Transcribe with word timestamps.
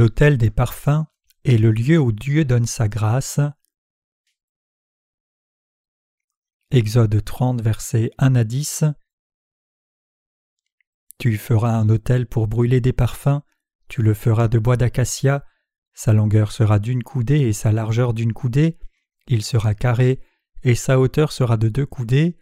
L'autel 0.00 0.38
des 0.38 0.48
parfums 0.48 1.04
est 1.44 1.58
le 1.58 1.70
lieu 1.70 1.98
où 1.98 2.10
Dieu 2.10 2.46
donne 2.46 2.64
sa 2.64 2.88
grâce. 2.88 3.38
Exode 6.70 7.22
30, 7.22 7.60
versets 7.60 8.10
1 8.16 8.34
à 8.34 8.44
10. 8.44 8.84
Tu 11.18 11.36
feras 11.36 11.72
un 11.72 11.90
autel 11.90 12.26
pour 12.26 12.48
brûler 12.48 12.80
des 12.80 12.94
parfums, 12.94 13.42
tu 13.88 14.00
le 14.00 14.14
feras 14.14 14.48
de 14.48 14.58
bois 14.58 14.78
d'acacia, 14.78 15.44
sa 15.92 16.14
longueur 16.14 16.50
sera 16.50 16.78
d'une 16.78 17.02
coudée 17.02 17.40
et 17.40 17.52
sa 17.52 17.70
largeur 17.70 18.14
d'une 18.14 18.32
coudée, 18.32 18.78
il 19.26 19.44
sera 19.44 19.74
carré, 19.74 20.22
et 20.62 20.76
sa 20.76 20.98
hauteur 20.98 21.30
sera 21.30 21.58
de 21.58 21.68
deux 21.68 21.84
coudées. 21.84 22.38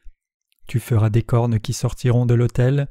Tu 0.68 0.78
feras 0.78 1.10
des 1.10 1.24
cornes 1.24 1.58
qui 1.58 1.72
sortiront 1.72 2.24
de 2.24 2.34
l'autel, 2.34 2.88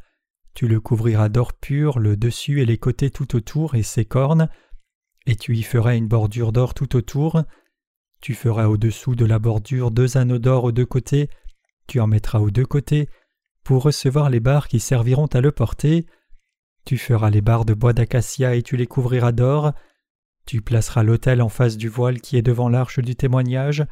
tu 0.58 0.68
le 0.68 0.80
couvriras 0.80 1.30
d'or 1.30 1.54
pur, 1.54 2.00
le 2.00 2.18
dessus 2.18 2.64
et 2.64 2.66
les 2.66 2.80
côtés 2.80 3.12
tout 3.12 3.36
autour, 3.36 3.76
et 3.76 3.84
ses 3.84 4.06
cornes, 4.06 4.50
et 5.28 5.36
tu 5.36 5.56
y 5.56 5.62
feras 5.62 5.96
une 5.96 6.08
bordure 6.08 6.52
d'or 6.52 6.74
tout 6.74 6.96
autour. 6.96 7.44
Tu 8.22 8.34
feras 8.34 8.68
au-dessous 8.68 9.14
de 9.14 9.26
la 9.26 9.38
bordure 9.38 9.92
deux 9.92 10.18
anneaux 10.18 10.40
d'or 10.40 10.64
aux 10.64 10.72
deux 10.72 10.86
côtés, 10.86 11.30
tu 11.86 12.00
en 12.00 12.08
mettras 12.08 12.40
aux 12.40 12.50
deux 12.50 12.66
côtés, 12.66 13.10
pour 13.64 13.84
recevoir 13.84 14.30
les 14.30 14.40
barres 14.40 14.70
qui 14.70 14.80
serviront 14.80 15.28
à 15.28 15.42
le 15.42 15.52
porter. 15.52 16.08
Tu 16.86 16.98
feras 16.98 17.30
les 17.30 17.42
barres 17.42 17.66
de 17.66 17.74
bois 17.74 17.92
d'acacia 17.94 18.56
et 18.56 18.64
tu 18.64 18.78
les 18.78 18.88
couvriras 18.88 19.34
d'or. 19.34 19.74
Tu 20.46 20.62
placeras 20.62 21.04
l'autel 21.04 21.42
en 21.42 21.50
face 21.50 21.76
du 21.76 21.90
voile 21.90 22.22
qui 22.22 22.38
est 22.38 22.42
devant 22.42 22.70
l'arche 22.70 23.00
du 23.00 23.18
témoignage, 23.18 23.86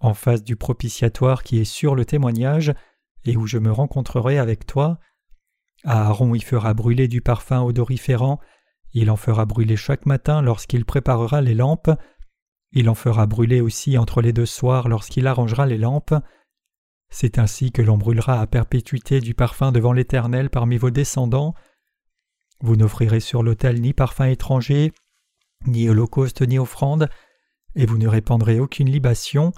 en 0.00 0.12
face 0.12 0.44
du 0.44 0.54
propitiatoire 0.54 1.42
qui 1.42 1.58
est 1.58 1.64
sur 1.64 1.94
le 1.94 2.04
témoignage, 2.04 2.74
et 3.24 3.38
où 3.38 3.46
je 3.46 3.56
me 3.56 3.72
rencontrerai 3.72 4.38
avec 4.38 4.66
toi. 4.66 4.98
Aaron 5.84 6.34
y 6.34 6.40
fera 6.40 6.74
brûler 6.74 7.08
du 7.08 7.22
parfum 7.22 7.62
odoriférant, 7.62 8.38
il 8.94 9.10
en 9.10 9.16
fera 9.16 9.44
brûler 9.44 9.76
chaque 9.76 10.06
matin 10.06 10.40
lorsqu'il 10.40 10.84
préparera 10.84 11.40
les 11.40 11.54
lampes, 11.54 11.90
il 12.72 12.88
en 12.88 12.94
fera 12.94 13.26
brûler 13.26 13.60
aussi 13.60 13.98
entre 13.98 14.20
les 14.20 14.32
deux 14.32 14.46
soirs 14.46 14.88
lorsqu'il 14.88 15.26
arrangera 15.26 15.66
les 15.66 15.78
lampes. 15.78 16.14
C'est 17.08 17.38
ainsi 17.38 17.70
que 17.70 17.82
l'on 17.82 17.96
brûlera 17.96 18.40
à 18.40 18.46
perpétuité 18.48 19.20
du 19.20 19.34
parfum 19.34 19.70
devant 19.70 19.92
l'Éternel 19.92 20.50
parmi 20.50 20.76
vos 20.76 20.90
descendants. 20.90 21.54
Vous 22.60 22.74
n'offrirez 22.74 23.20
sur 23.20 23.44
l'autel 23.44 23.80
ni 23.80 23.92
parfum 23.92 24.26
étranger, 24.26 24.92
ni 25.66 25.88
holocauste 25.88 26.42
ni 26.42 26.58
offrande, 26.58 27.08
et 27.76 27.86
vous 27.86 27.98
ne 27.98 28.08
répandrez 28.08 28.58
aucune 28.58 28.90
libation. 28.90 29.52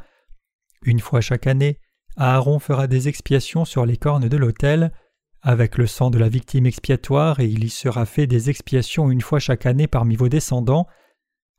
Une 0.83 1.01
fois 1.01 1.23
chaque 1.23 1.47
année, 1.47 1.79
Aaron 2.17 2.59
fera 2.59 2.87
des 2.87 3.09
expiations 3.09 3.64
sur 3.64 3.87
les 3.87 3.97
cornes 3.97 4.29
de 4.29 4.37
l'autel, 4.37 4.92
avec 5.47 5.78
le 5.78 5.86
sang 5.86 6.11
de 6.11 6.19
la 6.19 6.28
victime 6.28 6.66
expiatoire, 6.66 7.39
et 7.39 7.47
il 7.47 7.62
y 7.62 7.70
sera 7.70 8.05
fait 8.05 8.27
des 8.27 8.50
expiations 8.50 9.12
une 9.12 9.20
fois 9.20 9.39
chaque 9.39 9.64
année 9.64 9.86
parmi 9.86 10.16
vos 10.16 10.28
descendants. 10.28 10.89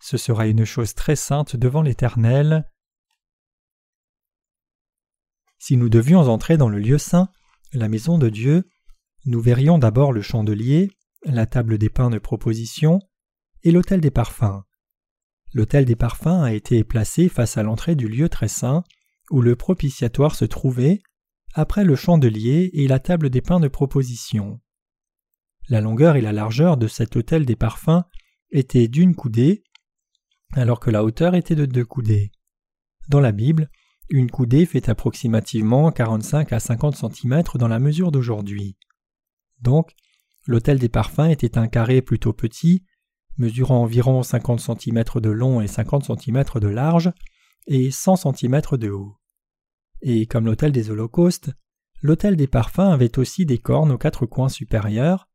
Ce 0.01 0.17
sera 0.17 0.45
une 0.47 0.65
chose 0.65 0.93
très 0.93 1.15
sainte 1.15 1.55
devant 1.55 1.81
l'Éternel. 1.81 2.69
Si 5.57 5.77
nous 5.77 5.87
devions 5.87 6.19
entrer 6.19 6.57
dans 6.57 6.67
le 6.67 6.79
lieu 6.79 6.97
saint, 6.97 7.29
la 7.71 7.87
maison 7.87 8.17
de 8.17 8.27
Dieu, 8.27 8.67
nous 9.25 9.39
verrions 9.39 9.77
d'abord 9.77 10.11
le 10.11 10.21
chandelier, 10.21 10.91
la 11.23 11.45
table 11.45 11.77
des 11.77 11.89
pains 11.89 12.09
de 12.09 12.19
proposition 12.19 12.99
et 13.63 13.71
l'autel 13.71 14.01
des 14.01 14.11
parfums. 14.11 14.63
L'autel 15.53 15.85
des 15.85 15.95
parfums 15.95 16.43
a 16.43 16.51
été 16.51 16.83
placé 16.83 17.29
face 17.29 17.55
à 17.55 17.63
l'entrée 17.63 17.95
du 17.95 18.09
lieu 18.09 18.27
très 18.27 18.49
saint, 18.49 18.83
où 19.31 19.41
le 19.41 19.55
propitiatoire 19.55 20.35
se 20.35 20.43
trouvait, 20.43 20.99
après 21.57 21.83
le 21.83 21.95
chandelier 21.95 22.69
et 22.73 22.87
la 22.87 22.99
table 22.99 23.31
des 23.31 23.41
pains 23.41 23.59
de 23.59 23.67
proposition. 23.67 24.61
La 25.69 25.81
longueur 25.81 26.15
et 26.15 26.21
la 26.21 26.31
largeur 26.31 26.77
de 26.77 26.87
cet 26.87 27.15
autel 27.15 27.47
des 27.47 27.55
parfums 27.55 28.03
étaient 28.51 28.87
d'une 28.87 29.15
coudée, 29.15 29.63
alors 30.53 30.79
que 30.79 30.91
la 30.91 31.03
hauteur 31.03 31.33
était 31.33 31.55
de 31.55 31.65
deux 31.65 31.83
coudées. 31.83 32.31
Dans 33.09 33.19
la 33.19 33.31
Bible, 33.31 33.71
une 34.09 34.29
coudée 34.29 34.67
fait 34.67 34.87
approximativement 34.87 35.91
45 35.91 36.53
à 36.53 36.59
50 36.59 36.95
cm 36.95 37.43
dans 37.55 37.67
la 37.67 37.79
mesure 37.79 38.11
d'aujourd'hui. 38.11 38.77
Donc, 39.59 39.95
l'autel 40.45 40.77
des 40.77 40.89
parfums 40.89 41.31
était 41.31 41.57
un 41.57 41.67
carré 41.67 42.03
plutôt 42.03 42.33
petit, 42.33 42.85
mesurant 43.37 43.81
environ 43.81 44.21
50 44.21 44.59
cm 44.59 45.03
de 45.15 45.29
long 45.31 45.59
et 45.59 45.67
50 45.67 46.05
cm 46.05 46.43
de 46.61 46.67
large, 46.67 47.11
et 47.65 47.89
100 47.89 48.15
cm 48.37 48.61
de 48.73 48.91
haut. 48.91 49.16
Et 50.01 50.27
comme 50.27 50.45
l'autel 50.45 50.71
des 50.71 50.89
holocaustes, 50.89 51.51
l'autel 52.01 52.35
des 52.35 52.47
parfums 52.47 52.79
avait 52.91 53.17
aussi 53.17 53.45
des 53.45 53.57
cornes 53.57 53.91
aux 53.91 53.97
quatre 53.97 54.25
coins 54.25 54.49
supérieurs. 54.49 55.29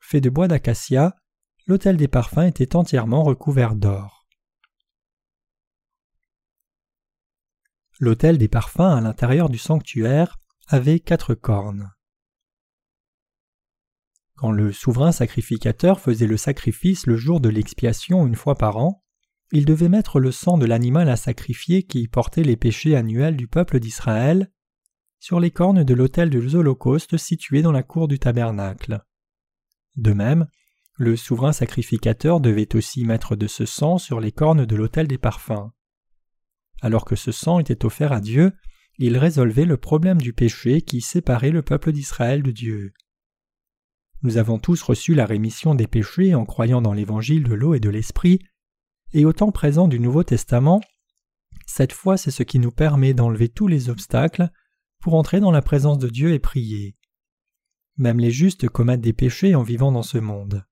Fait 0.00 0.20
de 0.20 0.30
bois 0.30 0.48
d'acacia, 0.48 1.16
l'autel 1.66 1.96
des 1.96 2.08
parfums 2.08 2.46
était 2.46 2.76
entièrement 2.76 3.22
recouvert 3.22 3.74
d'or. 3.74 4.26
L'autel 8.00 8.38
des 8.38 8.48
parfums 8.48 8.80
à 8.80 9.00
l'intérieur 9.00 9.48
du 9.48 9.58
sanctuaire 9.58 10.38
avait 10.66 10.98
quatre 10.98 11.34
cornes. 11.34 11.92
Quand 14.34 14.50
le 14.50 14.72
souverain 14.72 15.12
sacrificateur 15.12 16.00
faisait 16.00 16.26
le 16.26 16.36
sacrifice 16.36 17.06
le 17.06 17.16
jour 17.16 17.40
de 17.40 17.48
l'expiation 17.48 18.26
une 18.26 18.34
fois 18.34 18.56
par 18.56 18.78
an, 18.78 19.01
il 19.52 19.66
devait 19.66 19.90
mettre 19.90 20.18
le 20.18 20.32
sang 20.32 20.56
de 20.56 20.64
l'animal 20.64 21.10
à 21.10 21.16
sacrifier 21.16 21.82
qui 21.82 22.08
portait 22.08 22.42
les 22.42 22.56
péchés 22.56 22.96
annuels 22.96 23.36
du 23.36 23.46
peuple 23.46 23.80
d'Israël 23.80 24.50
sur 25.20 25.38
les 25.38 25.50
cornes 25.50 25.84
de 25.84 25.94
l'autel 25.94 26.30
de 26.30 26.56
holocaustes 26.56 27.18
situé 27.18 27.60
dans 27.62 27.70
la 27.70 27.82
cour 27.82 28.08
du 28.08 28.18
tabernacle. 28.18 29.04
De 29.94 30.14
même, 30.14 30.48
le 30.96 31.16
souverain 31.16 31.52
sacrificateur 31.52 32.40
devait 32.40 32.74
aussi 32.74 33.04
mettre 33.04 33.36
de 33.36 33.46
ce 33.46 33.66
sang 33.66 33.98
sur 33.98 34.20
les 34.20 34.32
cornes 34.32 34.64
de 34.64 34.76
l'autel 34.76 35.06
des 35.06 35.18
parfums. 35.18 35.70
Alors 36.80 37.04
que 37.04 37.14
ce 37.14 37.30
sang 37.30 37.58
était 37.58 37.84
offert 37.84 38.12
à 38.12 38.20
Dieu, 38.20 38.52
il 38.98 39.18
résolvait 39.18 39.64
le 39.66 39.76
problème 39.76 40.20
du 40.20 40.32
péché 40.32 40.80
qui 40.80 41.00
séparait 41.00 41.50
le 41.50 41.62
peuple 41.62 41.92
d'Israël 41.92 42.42
de 42.42 42.50
Dieu. 42.50 42.92
Nous 44.22 44.38
avons 44.38 44.58
tous 44.58 44.82
reçu 44.82 45.14
la 45.14 45.26
rémission 45.26 45.74
des 45.74 45.86
péchés 45.86 46.34
en 46.34 46.46
croyant 46.46 46.80
dans 46.80 46.92
l'évangile 46.92 47.44
de 47.44 47.54
l'eau 47.54 47.74
et 47.74 47.80
de 47.80 47.90
l'esprit, 47.90 48.38
et 49.12 49.24
au 49.24 49.32
temps 49.32 49.52
présent 49.52 49.88
du 49.88 50.00
Nouveau 50.00 50.22
Testament, 50.22 50.80
cette 51.66 51.92
foi 51.92 52.16
c'est 52.16 52.30
ce 52.30 52.42
qui 52.42 52.58
nous 52.58 52.70
permet 52.70 53.14
d'enlever 53.14 53.48
tous 53.48 53.68
les 53.68 53.88
obstacles 53.88 54.48
pour 55.00 55.14
entrer 55.14 55.40
dans 55.40 55.50
la 55.50 55.62
présence 55.62 55.98
de 55.98 56.08
Dieu 56.08 56.32
et 56.32 56.38
prier. 56.38 56.96
Même 57.96 58.18
les 58.18 58.30
justes 58.30 58.68
commettent 58.68 59.00
des 59.00 59.12
péchés 59.12 59.54
en 59.54 59.62
vivant 59.62 59.92
dans 59.92 60.02
ce 60.02 60.18
monde. 60.18 60.64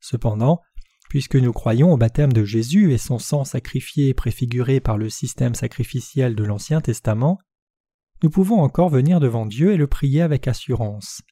Cependant, 0.00 0.60
puisque 1.08 1.36
nous 1.36 1.52
croyons 1.52 1.92
au 1.92 1.96
baptême 1.96 2.32
de 2.32 2.44
Jésus 2.44 2.92
et 2.92 2.98
son 2.98 3.18
sang 3.18 3.44
sacrifié 3.44 4.14
préfiguré 4.14 4.80
par 4.80 4.96
le 4.96 5.08
système 5.08 5.54
sacrificiel 5.54 6.36
de 6.36 6.44
l'Ancien 6.44 6.80
Testament, 6.80 7.38
nous 8.22 8.30
pouvons 8.30 8.60
encore 8.60 8.90
venir 8.90 9.18
devant 9.18 9.46
Dieu 9.46 9.72
et 9.72 9.76
le 9.76 9.88
prier 9.88 10.22
avec 10.22 10.46
assurance. 10.46 11.22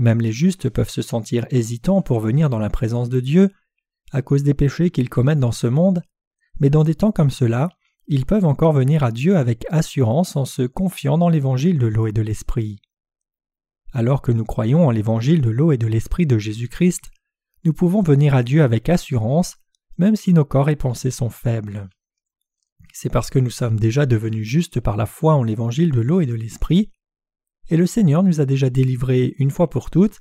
Même 0.00 0.20
les 0.20 0.32
justes 0.32 0.68
peuvent 0.68 0.90
se 0.90 1.02
sentir 1.02 1.46
hésitants 1.50 2.02
pour 2.02 2.18
venir 2.18 2.50
dans 2.50 2.58
la 2.58 2.70
présence 2.70 3.08
de 3.08 3.20
Dieu 3.20 3.50
à 4.12 4.22
cause 4.22 4.42
des 4.42 4.54
péchés 4.54 4.90
qu'ils 4.90 5.08
commettent 5.08 5.40
dans 5.40 5.52
ce 5.52 5.66
monde, 5.66 6.02
mais 6.60 6.70
dans 6.70 6.84
des 6.84 6.94
temps 6.94 7.12
comme 7.12 7.30
cela, 7.30 7.68
ils 8.06 8.26
peuvent 8.26 8.44
encore 8.44 8.72
venir 8.72 9.02
à 9.02 9.10
Dieu 9.10 9.36
avec 9.36 9.64
assurance 9.70 10.36
en 10.36 10.44
se 10.44 10.62
confiant 10.62 11.18
dans 11.18 11.28
l'évangile 11.28 11.78
de 11.78 11.86
l'eau 11.86 12.06
et 12.06 12.12
de 12.12 12.22
l'esprit. 12.22 12.80
Alors 13.92 14.22
que 14.22 14.32
nous 14.32 14.44
croyons 14.44 14.86
en 14.86 14.90
l'évangile 14.90 15.40
de 15.40 15.50
l'eau 15.50 15.72
et 15.72 15.78
de 15.78 15.86
l'esprit 15.86 16.26
de 16.26 16.38
Jésus-Christ, 16.38 17.10
nous 17.64 17.72
pouvons 17.72 18.02
venir 18.02 18.34
à 18.34 18.42
Dieu 18.42 18.62
avec 18.62 18.88
assurance, 18.88 19.56
même 19.96 20.16
si 20.16 20.32
nos 20.32 20.44
corps 20.44 20.68
et 20.68 20.76
pensées 20.76 21.10
sont 21.10 21.30
faibles. 21.30 21.88
C'est 22.92 23.10
parce 23.10 23.30
que 23.30 23.38
nous 23.38 23.50
sommes 23.50 23.80
déjà 23.80 24.06
devenus 24.06 24.46
justes 24.46 24.80
par 24.80 24.96
la 24.96 25.06
foi 25.06 25.34
en 25.34 25.42
l'évangile 25.42 25.92
de 25.92 26.00
l'eau 26.00 26.20
et 26.20 26.26
de 26.26 26.34
l'esprit 26.34 26.90
et 27.70 27.76
le 27.76 27.86
Seigneur 27.86 28.22
nous 28.22 28.40
a 28.40 28.44
déjà 28.44 28.70
délivrés 28.70 29.34
une 29.38 29.50
fois 29.50 29.70
pour 29.70 29.90
toutes 29.90 30.18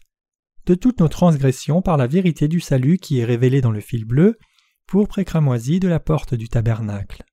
de 0.66 0.76
toutes 0.76 1.00
nos 1.00 1.08
transgressions 1.08 1.82
par 1.82 1.98
la 1.98 2.08
vérité 2.08 2.48
du 2.48 2.60
salut 2.60 2.98
qui 2.98 3.20
est 3.20 3.26
révélée 3.26 3.62
dans 3.62 3.72
le 3.72 3.82
fil 3.82 4.06
bleu, 4.06 4.38
pour 4.88 5.08
précramoisi 5.08 5.80
de 5.80 5.88
la 5.88 6.00
porte 6.00 6.36
du 6.36 6.50
tabernacle. 6.50 7.24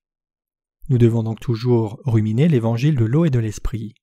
Nous 0.89 0.97
devons 0.97 1.23
donc 1.23 1.39
toujours 1.39 1.99
ruminer 2.05 2.47
l'évangile 2.47 2.95
de 2.95 3.05
l'eau 3.05 3.25
et 3.25 3.29
de 3.29 3.39
l'esprit. 3.39 3.93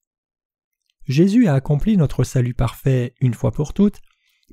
Jésus 1.06 1.48
a 1.48 1.54
accompli 1.54 1.96
notre 1.96 2.24
salut 2.24 2.54
parfait 2.54 3.14
une 3.20 3.34
fois 3.34 3.50
pour 3.50 3.72
toutes 3.72 4.00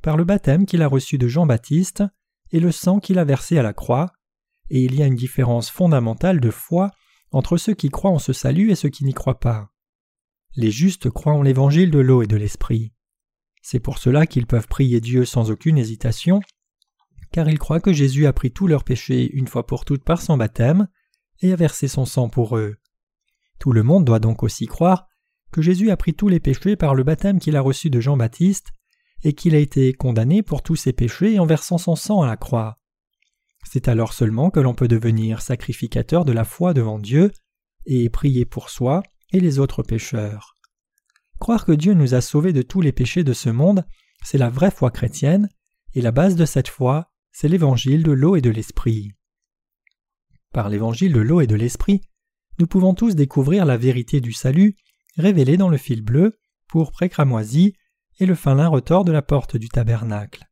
par 0.01 0.17
le 0.17 0.23
baptême 0.23 0.65
qu'il 0.65 0.81
a 0.81 0.87
reçu 0.87 1.17
de 1.17 1.27
Jean-Baptiste 1.27 2.03
et 2.51 2.59
le 2.59 2.71
sang 2.71 2.99
qu'il 2.99 3.19
a 3.19 3.25
versé 3.25 3.57
à 3.57 3.63
la 3.63 3.73
croix, 3.73 4.11
et 4.69 4.81
il 4.81 4.95
y 4.95 5.03
a 5.03 5.07
une 5.07 5.15
différence 5.15 5.69
fondamentale 5.69 6.39
de 6.39 6.51
foi 6.51 6.91
entre 7.31 7.57
ceux 7.57 7.73
qui 7.73 7.89
croient 7.89 8.11
en 8.11 8.19
ce 8.19 8.33
salut 8.33 8.71
et 8.71 8.75
ceux 8.75 8.89
qui 8.89 9.03
n'y 9.03 9.13
croient 9.13 9.39
pas. 9.39 9.71
Les 10.55 10.71
justes 10.71 11.09
croient 11.09 11.33
en 11.33 11.41
l'évangile 11.41 11.91
de 11.91 11.99
l'eau 11.99 12.21
et 12.21 12.27
de 12.27 12.37
l'esprit. 12.37 12.93
C'est 13.67 13.79
pour 13.79 13.97
cela 13.97 14.27
qu'ils 14.27 14.45
peuvent 14.45 14.67
prier 14.67 15.01
Dieu 15.01 15.25
sans 15.25 15.49
aucune 15.49 15.79
hésitation, 15.79 16.39
car 17.31 17.49
ils 17.49 17.57
croient 17.57 17.79
que 17.79 17.93
Jésus 17.93 18.27
a 18.27 18.31
pris 18.31 18.51
tous 18.51 18.67
leurs 18.67 18.83
péchés 18.83 19.27
une 19.33 19.47
fois 19.47 19.65
pour 19.65 19.85
toutes 19.85 20.03
par 20.03 20.21
son 20.21 20.37
baptême 20.37 20.87
et 21.41 21.51
a 21.51 21.55
versé 21.55 21.87
son 21.87 22.05
sang 22.05 22.29
pour 22.29 22.57
eux. 22.57 22.75
Tout 23.57 23.71
le 23.71 23.81
monde 23.81 24.05
doit 24.05 24.19
donc 24.19 24.43
aussi 24.43 24.67
croire 24.67 25.07
que 25.51 25.63
Jésus 25.63 25.89
a 25.89 25.97
pris 25.97 26.13
tous 26.13 26.27
les 26.27 26.39
péchés 26.39 26.75
par 26.75 26.93
le 26.93 27.03
baptême 27.03 27.39
qu'il 27.39 27.55
a 27.55 27.61
reçu 27.61 27.89
de 27.89 27.99
Jean-Baptiste 27.99 28.67
et 29.23 29.33
qu'il 29.33 29.55
a 29.55 29.59
été 29.59 29.93
condamné 29.93 30.43
pour 30.43 30.61
tous 30.61 30.75
ses 30.75 30.93
péchés 30.93 31.39
en 31.39 31.47
versant 31.47 31.79
son 31.79 31.95
sang 31.95 32.21
à 32.21 32.27
la 32.27 32.37
croix. 32.37 32.77
C'est 33.63 33.87
alors 33.87 34.13
seulement 34.13 34.51
que 34.51 34.59
l'on 34.59 34.75
peut 34.75 34.87
devenir 34.87 35.41
sacrificateur 35.41 36.23
de 36.23 36.33
la 36.33 36.43
foi 36.43 36.75
devant 36.75 36.99
Dieu 36.99 37.31
et 37.87 38.11
prier 38.11 38.45
pour 38.45 38.69
soi 38.69 39.01
et 39.31 39.39
les 39.39 39.57
autres 39.57 39.81
pécheurs. 39.81 40.54
Croire 41.39 41.65
que 41.65 41.71
Dieu 41.71 41.93
nous 41.93 42.13
a 42.13 42.21
sauvés 42.21 42.53
de 42.53 42.61
tous 42.61 42.81
les 42.81 42.91
péchés 42.91 43.23
de 43.23 43.33
ce 43.33 43.49
monde, 43.49 43.85
c'est 44.23 44.37
la 44.37 44.49
vraie 44.49 44.71
foi 44.71 44.91
chrétienne, 44.91 45.49
et 45.93 46.01
la 46.01 46.11
base 46.11 46.35
de 46.35 46.45
cette 46.45 46.67
foi, 46.67 47.11
c'est 47.31 47.47
l'évangile 47.47 48.03
de 48.03 48.11
l'eau 48.11 48.35
et 48.35 48.41
de 48.41 48.49
l'esprit. 48.49 49.11
Par 50.53 50.69
l'évangile 50.69 51.13
de 51.13 51.19
l'eau 51.19 51.41
et 51.41 51.47
de 51.47 51.55
l'esprit, 51.55 52.01
nous 52.59 52.67
pouvons 52.67 52.93
tous 52.93 53.15
découvrir 53.15 53.65
la 53.65 53.77
vérité 53.77 54.21
du 54.21 54.31
salut 54.31 54.75
révélée 55.17 55.57
dans 55.57 55.69
le 55.69 55.77
fil 55.77 56.01
bleu, 56.01 56.37
pourpre 56.67 57.03
et 57.03 57.09
cramoisi, 57.09 57.73
et 58.19 58.25
le 58.25 58.35
fin 58.35 58.55
lin 58.55 58.67
retors 58.67 59.03
de 59.03 59.11
la 59.11 59.21
porte 59.21 59.57
du 59.57 59.67
tabernacle. 59.69 60.45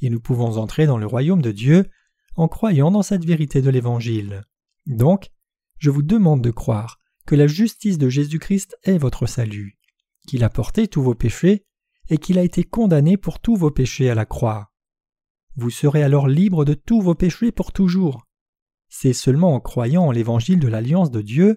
Et 0.00 0.10
nous 0.10 0.20
pouvons 0.20 0.56
entrer 0.56 0.86
dans 0.86 0.98
le 0.98 1.06
royaume 1.06 1.42
de 1.42 1.52
Dieu 1.52 1.88
en 2.36 2.48
croyant 2.48 2.90
dans 2.90 3.02
cette 3.02 3.24
vérité 3.24 3.62
de 3.62 3.70
l'Évangile. 3.70 4.42
Donc, 4.86 5.30
je 5.78 5.90
vous 5.90 6.02
demande 6.02 6.42
de 6.42 6.50
croire 6.50 6.98
que 7.26 7.34
la 7.34 7.46
justice 7.46 7.98
de 7.98 8.08
Jésus-Christ 8.08 8.76
est 8.82 8.98
votre 8.98 9.26
salut, 9.26 9.78
qu'il 10.30 10.44
a 10.44 10.48
porté 10.48 10.86
tous 10.86 11.02
vos 11.02 11.16
péchés 11.16 11.64
et 12.08 12.16
qu'il 12.16 12.38
a 12.38 12.44
été 12.44 12.62
condamné 12.62 13.16
pour 13.16 13.40
tous 13.40 13.56
vos 13.56 13.72
péchés 13.72 14.10
à 14.10 14.14
la 14.14 14.26
croix. 14.26 14.70
Vous 15.56 15.70
serez 15.70 16.04
alors 16.04 16.28
libre 16.28 16.64
de 16.64 16.74
tous 16.74 17.00
vos 17.00 17.16
péchés 17.16 17.50
pour 17.50 17.72
toujours. 17.72 18.28
C'est 18.88 19.12
seulement 19.12 19.56
en 19.56 19.60
croyant 19.60 20.04
en 20.04 20.12
l'évangile 20.12 20.60
de 20.60 20.68
l'alliance 20.68 21.10
de 21.10 21.20
Dieu, 21.20 21.56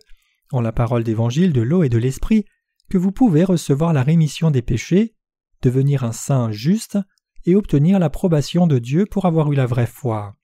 en 0.52 0.60
la 0.60 0.72
parole 0.72 1.04
d'évangile 1.04 1.54
de 1.54 1.62
l'eau 1.62 1.84
et 1.84 1.90
de 1.90 2.00
l'esprit, 2.00 2.46
que 2.90 2.98
vous 2.98 3.12
pouvez 3.12 3.44
recevoir 3.44 3.94
la 3.94 4.02
rémission 4.02 4.50
des 4.50 4.64
péchés, 4.64 5.14
devenir 5.62 6.04
un 6.04 6.12
saint 6.12 6.52
juste 6.52 6.98
et 7.46 7.56
obtenir 7.56 8.00
l'approbation 8.00 8.66
de 8.66 8.80
Dieu 8.80 9.06
pour 9.06 9.28
avoir 9.28 9.52
eu 9.52 9.56
la 9.56 9.68
vraie 9.68 9.86
foi. 9.86 10.36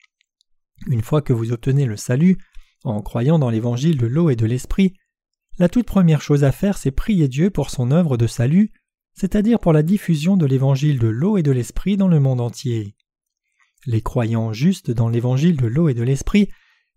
Une 0.85 1.01
fois 1.01 1.23
que 1.23 1.33
vous 1.33 1.51
obtenez 1.51 1.85
le 1.85 1.97
salut, 1.97 2.37
en 2.83 3.01
croyant 3.01 3.39
dans 3.39 3.49
l'évangile 3.49 3.97
de 3.97 4.05
l'eau 4.05 4.29
et 4.29 4.35
de 4.35 4.45
l'esprit, 4.45 4.93
la 5.59 5.69
toute 5.69 5.85
première 5.85 6.21
chose 6.21 6.45
à 6.45 6.53
faire, 6.53 6.77
c'est 6.77 6.91
prier 6.91 7.27
Dieu 7.27 7.50
pour 7.50 7.69
son 7.69 7.91
œuvre 7.91 8.15
de 8.17 8.27
salut, 8.27 8.71
c'est-à-dire 9.13 9.59
pour 9.59 9.73
la 9.73 9.83
diffusion 9.83 10.38
de 10.38 10.45
l'évangile 10.45 11.00
de 11.00 11.09
l'eau 11.09 11.38
et 11.38 11.44
de 11.44 11.51
l'esprit 11.51 11.97
dans 11.97 12.07
le 12.07 12.21
monde 12.21 12.39
entier. 12.39 12.95
Les 13.85 14.01
croyants 14.01 14.53
justes 14.53 14.91
dans 14.91 15.09
l'évangile 15.09 15.57
de 15.57 15.67
l'eau 15.67 15.89
et 15.89 15.94
de 15.94 16.03
l'esprit 16.03 16.47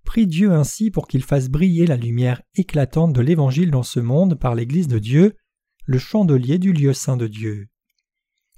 prient 0.04 0.28
Dieu 0.28 0.52
ainsi 0.52 0.90
pour 0.90 1.08
qu'il 1.08 1.24
fasse 1.24 1.48
briller 1.48 1.86
la 1.86 1.96
lumière 1.96 2.42
éclatante 2.54 3.12
de 3.12 3.20
l'évangile 3.20 3.72
dans 3.72 3.82
ce 3.82 3.98
monde 3.98 4.38
par 4.38 4.54
l'Église 4.54 4.88
de 4.88 4.98
Dieu, 5.00 5.36
le 5.84 5.98
chandelier 5.98 6.58
du 6.58 6.72
lieu 6.72 6.92
saint 6.92 7.16
de 7.16 7.26
Dieu. 7.26 7.66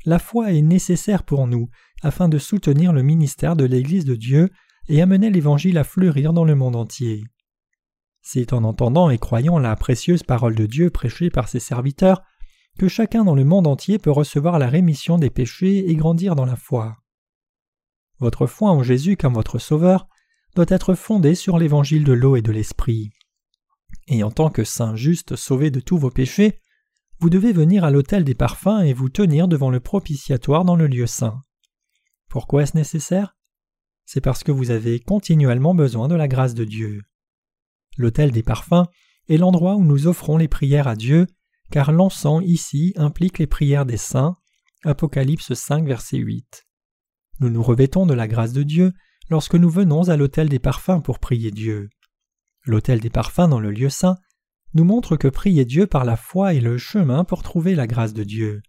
La 0.05 0.19
foi 0.19 0.53
est 0.53 0.63
nécessaire 0.63 1.23
pour 1.23 1.47
nous 1.47 1.71
afin 2.03 2.29
de 2.29 2.39
soutenir 2.39 2.93
le 2.93 3.03
ministère 3.03 3.57
de 3.57 3.65
l'Église 3.65 4.05
de 4.05 4.17
Dieu 4.17 4.51
et 4.89 5.01
amener 5.01 5.31
l'Évangile 5.31 5.79
à 5.79 5.85
fleurir 5.85 6.35
dans 6.35 6.45
le 6.45 6.55
monde 6.55 6.77
entier. 6.77 7.25
C'est 8.27 8.55
en 8.55 8.65
entendant 8.65 9.11
et 9.11 9.19
croyant 9.19 9.59
la 9.59 9.77
précieuse 9.77 10.23
parole 10.23 10.55
de 10.55 10.65
Dieu 10.65 10.89
prêchée 10.89 11.29
par 11.29 11.47
ses 11.47 11.61
serviteurs 11.61 12.23
que 12.79 12.89
chacun 12.89 13.23
dans 13.23 13.35
le 13.35 13.45
monde 13.45 13.67
entier 13.67 13.99
peut 13.99 14.11
recevoir 14.11 14.59
la 14.59 14.69
rémission 14.69 15.19
des 15.19 15.29
péchés 15.29 15.91
et 15.91 15.95
grandir 15.95 16.35
dans 16.35 16.47
la 16.47 16.57
foi. 16.57 16.97
Votre 18.19 18.47
foi 18.47 18.71
en 18.71 18.83
Jésus 18.83 19.19
comme 19.19 19.35
votre 19.35 19.59
Sauveur 19.59 20.09
doit 20.57 20.65
être 20.69 20.95
fondée 20.95 21.35
sur 21.35 21.59
l'évangile 21.59 22.03
de 22.03 22.15
l'eau 22.15 22.35
et 22.35 22.43
de 22.43 22.51
l'esprit. 22.51 23.11
Et 24.09 24.25
en 24.25 24.31
tant 24.31 24.49
que 24.49 24.65
saint 24.65 24.97
juste 24.97 25.37
sauvé 25.37 25.71
de 25.71 25.81
tous 25.81 25.99
vos 25.99 26.11
péchés, 26.11 26.63
vous 27.21 27.29
devez 27.29 27.53
venir 27.53 27.85
à 27.85 27.91
l'autel 27.91 28.25
des 28.25 28.35
parfums 28.35 28.83
et 28.85 28.95
vous 28.95 29.11
tenir 29.11 29.49
devant 29.49 29.71
le 29.71 29.81
propitiatoire 29.81 30.65
dans 30.65 30.77
le 30.77 30.87
lieu 30.87 31.07
saint. 31.07 31.43
Pourquoi 32.31 32.63
est-ce 32.63 32.77
nécessaire? 32.77 33.37
C'est 34.07 34.23
parce 34.23 34.45
que 34.45 34.53
vous 34.53 34.71
avez 34.71 34.99
continuellement 34.99 35.75
besoin 35.75 36.09
de 36.09 36.15
la 36.15 36.27
grâce 36.27 36.55
de 36.55 36.65
Dieu. 36.65 37.03
L'autel 37.97 38.31
des 38.31 38.43
parfums 38.43 38.87
est 39.29 39.37
l'endroit 39.37 39.77
où 39.77 39.85
nous 39.85 40.07
offrons 40.07 40.37
les 40.37 40.49
prières 40.49 40.89
à 40.89 40.97
Dieu, 40.97 41.27
car 41.71 41.93
l'encens 41.93 42.43
ici 42.45 42.93
implique 42.97 43.39
les 43.39 43.47
prières 43.47 43.87
des 43.87 43.97
saints. 43.97 44.37
Apocalypse 44.85 45.55
5, 45.55 45.87
verset 45.87 46.19
8. 46.19 46.67
Nous 47.41 47.51
nous 47.51 47.63
revêtons 47.63 48.07
de 48.07 48.15
la 48.15 48.29
grâce 48.29 48.53
de 48.53 48.63
Dieu 48.63 48.93
lorsque 49.31 49.55
nous 49.55 49.71
venons 49.71 50.09
à 50.09 50.17
l'autel 50.17 50.49
des 50.49 50.59
parfums 50.59 51.01
pour 51.03 51.19
prier 51.19 51.51
Dieu. 51.51 51.89
L'autel 52.65 53.01
des 53.01 53.11
parfums 53.11 53.49
dans 53.49 53.61
le 53.61 53.71
lieu 53.71 53.89
saint 53.89 54.17
nous 54.75 54.85
montre 54.85 55.17
que 55.17 55.29
prier 55.29 55.65
Dieu 55.65 55.87
par 55.87 56.05
la 56.05 56.17
foi 56.17 56.55
est 56.55 56.61
le 56.61 56.79
chemin 56.79 57.25
pour 57.25 57.43
trouver 57.43 57.75
la 57.75 57.87
grâce 57.87 58.13
de 58.13 58.25
Dieu. 58.25 58.63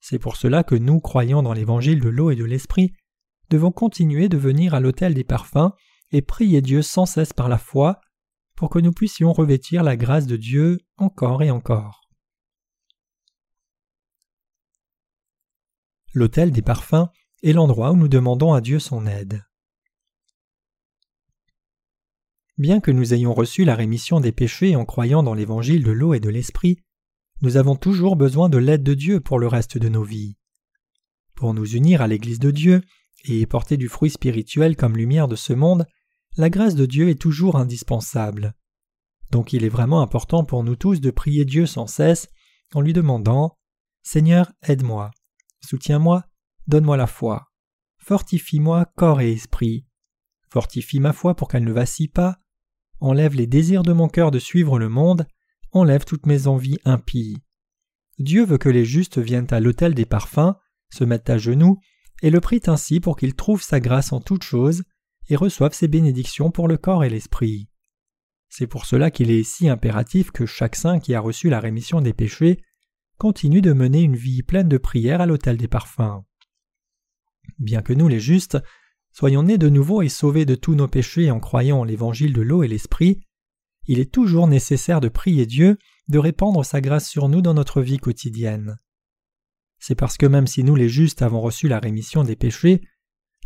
C'est 0.00 0.18
pour 0.18 0.36
cela 0.36 0.62
que 0.62 0.74
nous, 0.74 1.00
croyons 1.00 1.42
dans 1.42 1.52
l'évangile 1.52 2.00
de 2.00 2.08
l'eau 2.08 2.30
et 2.30 2.36
de 2.36 2.44
l'esprit, 2.44 2.92
devons 3.50 3.72
continuer 3.72 4.28
de 4.28 4.36
venir 4.36 4.74
à 4.74 4.80
l'autel 4.80 5.14
des 5.14 5.24
parfums 5.24 5.72
et 6.12 6.22
prier 6.22 6.60
Dieu 6.60 6.82
sans 6.82 7.06
cesse 7.06 7.32
par 7.32 7.48
la 7.48 7.58
foi, 7.58 8.00
pour 8.58 8.70
que 8.70 8.80
nous 8.80 8.90
puissions 8.90 9.32
revêtir 9.32 9.84
la 9.84 9.96
grâce 9.96 10.26
de 10.26 10.36
Dieu 10.36 10.80
encore 10.96 11.44
et 11.44 11.50
encore. 11.52 12.10
L'autel 16.12 16.50
des 16.50 16.60
parfums 16.60 17.06
est 17.44 17.52
l'endroit 17.52 17.92
où 17.92 17.96
nous 17.96 18.08
demandons 18.08 18.52
à 18.52 18.60
Dieu 18.60 18.80
son 18.80 19.06
aide. 19.06 19.44
Bien 22.56 22.80
que 22.80 22.90
nous 22.90 23.14
ayons 23.14 23.32
reçu 23.32 23.64
la 23.64 23.76
rémission 23.76 24.18
des 24.18 24.32
péchés 24.32 24.74
en 24.74 24.84
croyant 24.84 25.22
dans 25.22 25.34
l'évangile 25.34 25.84
de 25.84 25.92
l'eau 25.92 26.12
et 26.12 26.18
de 26.18 26.28
l'esprit, 26.28 26.82
nous 27.42 27.58
avons 27.58 27.76
toujours 27.76 28.16
besoin 28.16 28.48
de 28.48 28.58
l'aide 28.58 28.82
de 28.82 28.94
Dieu 28.94 29.20
pour 29.20 29.38
le 29.38 29.46
reste 29.46 29.78
de 29.78 29.88
nos 29.88 30.02
vies. 30.02 30.36
Pour 31.36 31.54
nous 31.54 31.76
unir 31.76 32.02
à 32.02 32.08
l'Église 32.08 32.40
de 32.40 32.50
Dieu, 32.50 32.82
et 33.24 33.46
porter 33.46 33.76
du 33.76 33.88
fruit 33.88 34.10
spirituel 34.10 34.74
comme 34.74 34.96
lumière 34.96 35.28
de 35.28 35.36
ce 35.36 35.52
monde, 35.52 35.86
la 36.36 36.50
grâce 36.50 36.74
de 36.74 36.86
Dieu 36.86 37.08
est 37.08 37.20
toujours 37.20 37.56
indispensable. 37.56 38.54
Donc 39.30 39.52
il 39.52 39.64
est 39.64 39.68
vraiment 39.68 40.02
important 40.02 40.44
pour 40.44 40.64
nous 40.64 40.76
tous 40.76 41.00
de 41.00 41.10
prier 41.10 41.44
Dieu 41.44 41.66
sans 41.66 41.86
cesse 41.86 42.28
en 42.74 42.80
lui 42.80 42.92
demandant 42.92 43.58
Seigneur, 44.02 44.52
aide-moi, 44.62 45.10
soutiens-moi, 45.64 46.24
donne-moi 46.66 46.96
la 46.96 47.06
foi, 47.06 47.48
fortifie-moi 47.98 48.86
corps 48.96 49.20
et 49.20 49.32
esprit, 49.32 49.86
fortifie 50.50 51.00
ma 51.00 51.12
foi 51.12 51.34
pour 51.34 51.48
qu'elle 51.48 51.64
ne 51.64 51.72
vacille 51.72 52.08
pas, 52.08 52.38
enlève 53.00 53.34
les 53.34 53.46
désirs 53.46 53.82
de 53.82 53.92
mon 53.92 54.08
cœur 54.08 54.30
de 54.30 54.38
suivre 54.38 54.78
le 54.78 54.88
monde, 54.88 55.26
enlève 55.72 56.04
toutes 56.04 56.26
mes 56.26 56.46
envies 56.46 56.78
impies. 56.84 57.36
Dieu 58.18 58.44
veut 58.44 58.58
que 58.58 58.68
les 58.68 58.84
justes 58.84 59.18
viennent 59.18 59.46
à 59.50 59.60
l'autel 59.60 59.94
des 59.94 60.06
parfums, 60.06 60.54
se 60.90 61.04
mettent 61.04 61.30
à 61.30 61.38
genoux 61.38 61.78
et 62.22 62.30
le 62.30 62.40
prie 62.40 62.62
ainsi 62.66 63.00
pour 63.00 63.16
qu'il 63.16 63.34
trouve 63.34 63.62
sa 63.62 63.80
grâce 63.80 64.12
en 64.12 64.20
toutes 64.20 64.42
choses 64.42 64.84
et 65.28 65.36
reçoive 65.36 65.72
ses 65.72 65.88
bénédictions 65.88 66.50
pour 66.50 66.68
le 66.68 66.76
corps 66.76 67.04
et 67.04 67.10
l'esprit. 67.10 67.68
C'est 68.48 68.66
pour 68.66 68.86
cela 68.86 69.10
qu'il 69.10 69.30
est 69.30 69.42
si 69.42 69.68
impératif 69.68 70.30
que 70.30 70.46
chaque 70.46 70.76
saint 70.76 71.00
qui 71.00 71.14
a 71.14 71.20
reçu 71.20 71.50
la 71.50 71.60
rémission 71.60 72.00
des 72.00 72.14
péchés 72.14 72.62
continue 73.18 73.60
de 73.60 73.72
mener 73.72 74.02
une 74.02 74.16
vie 74.16 74.42
pleine 74.42 74.68
de 74.68 74.78
prières 74.78 75.20
à 75.20 75.26
l'autel 75.26 75.56
des 75.56 75.68
parfums. 75.68 76.24
Bien 77.58 77.82
que 77.82 77.92
nous 77.92 78.08
les 78.08 78.20
justes 78.20 78.58
soyons 79.10 79.42
nés 79.42 79.58
de 79.58 79.68
nouveau 79.68 80.02
et 80.02 80.08
sauvés 80.08 80.44
de 80.44 80.54
tous 80.54 80.74
nos 80.74 80.88
péchés 80.88 81.30
en 81.30 81.40
croyant 81.40 81.84
l'évangile 81.84 82.32
de 82.32 82.42
l'eau 82.42 82.62
et 82.62 82.68
l'esprit, 82.68 83.20
il 83.86 83.98
est 83.98 84.12
toujours 84.12 84.46
nécessaire 84.46 85.00
de 85.00 85.08
prier 85.08 85.46
Dieu 85.46 85.78
de 86.08 86.18
répandre 86.18 86.64
sa 86.64 86.80
grâce 86.80 87.08
sur 87.08 87.28
nous 87.28 87.42
dans 87.42 87.54
notre 87.54 87.82
vie 87.82 87.98
quotidienne. 87.98 88.78
C'est 89.78 89.94
parce 89.94 90.16
que 90.16 90.26
même 90.26 90.46
si 90.46 90.64
nous 90.64 90.76
les 90.76 90.88
justes 90.88 91.22
avons 91.22 91.40
reçu 91.40 91.68
la 91.68 91.78
rémission 91.78 92.22
des 92.22 92.36
péchés, 92.36 92.82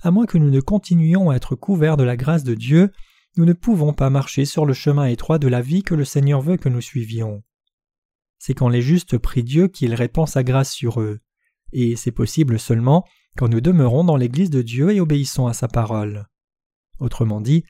à 0.02 0.10
moins 0.10 0.26
que 0.26 0.38
nous 0.38 0.50
ne 0.50 0.60
continuions 0.60 1.30
à 1.30 1.36
être 1.36 1.54
couverts 1.54 1.96
de 1.96 2.04
la 2.04 2.16
grâce 2.16 2.44
de 2.44 2.54
Dieu, 2.54 2.90
nous 3.36 3.44
ne 3.44 3.52
pouvons 3.52 3.92
pas 3.92 4.10
marcher 4.10 4.44
sur 4.44 4.66
le 4.66 4.74
chemin 4.74 5.06
étroit 5.06 5.38
de 5.38 5.48
la 5.48 5.62
vie 5.62 5.82
que 5.82 5.94
le 5.94 6.04
Seigneur 6.04 6.40
veut 6.40 6.56
que 6.56 6.68
nous 6.68 6.80
suivions. 6.80 7.42
C'est 8.38 8.54
quand 8.54 8.68
les 8.68 8.82
justes 8.82 9.16
prient 9.16 9.44
Dieu 9.44 9.68
qu'il 9.68 9.94
répand 9.94 10.28
sa 10.28 10.42
grâce 10.42 10.72
sur 10.72 11.00
eux, 11.00 11.20
et 11.72 11.96
c'est 11.96 12.12
possible 12.12 12.58
seulement 12.58 13.04
quand 13.36 13.48
nous 13.48 13.60
demeurons 13.60 14.04
dans 14.04 14.16
l'Église 14.16 14.50
de 14.50 14.60
Dieu 14.60 14.90
et 14.90 15.00
obéissons 15.00 15.46
à 15.46 15.54
sa 15.54 15.68
parole. 15.68 16.26
Autrement 16.98 17.40
dit, 17.40 17.64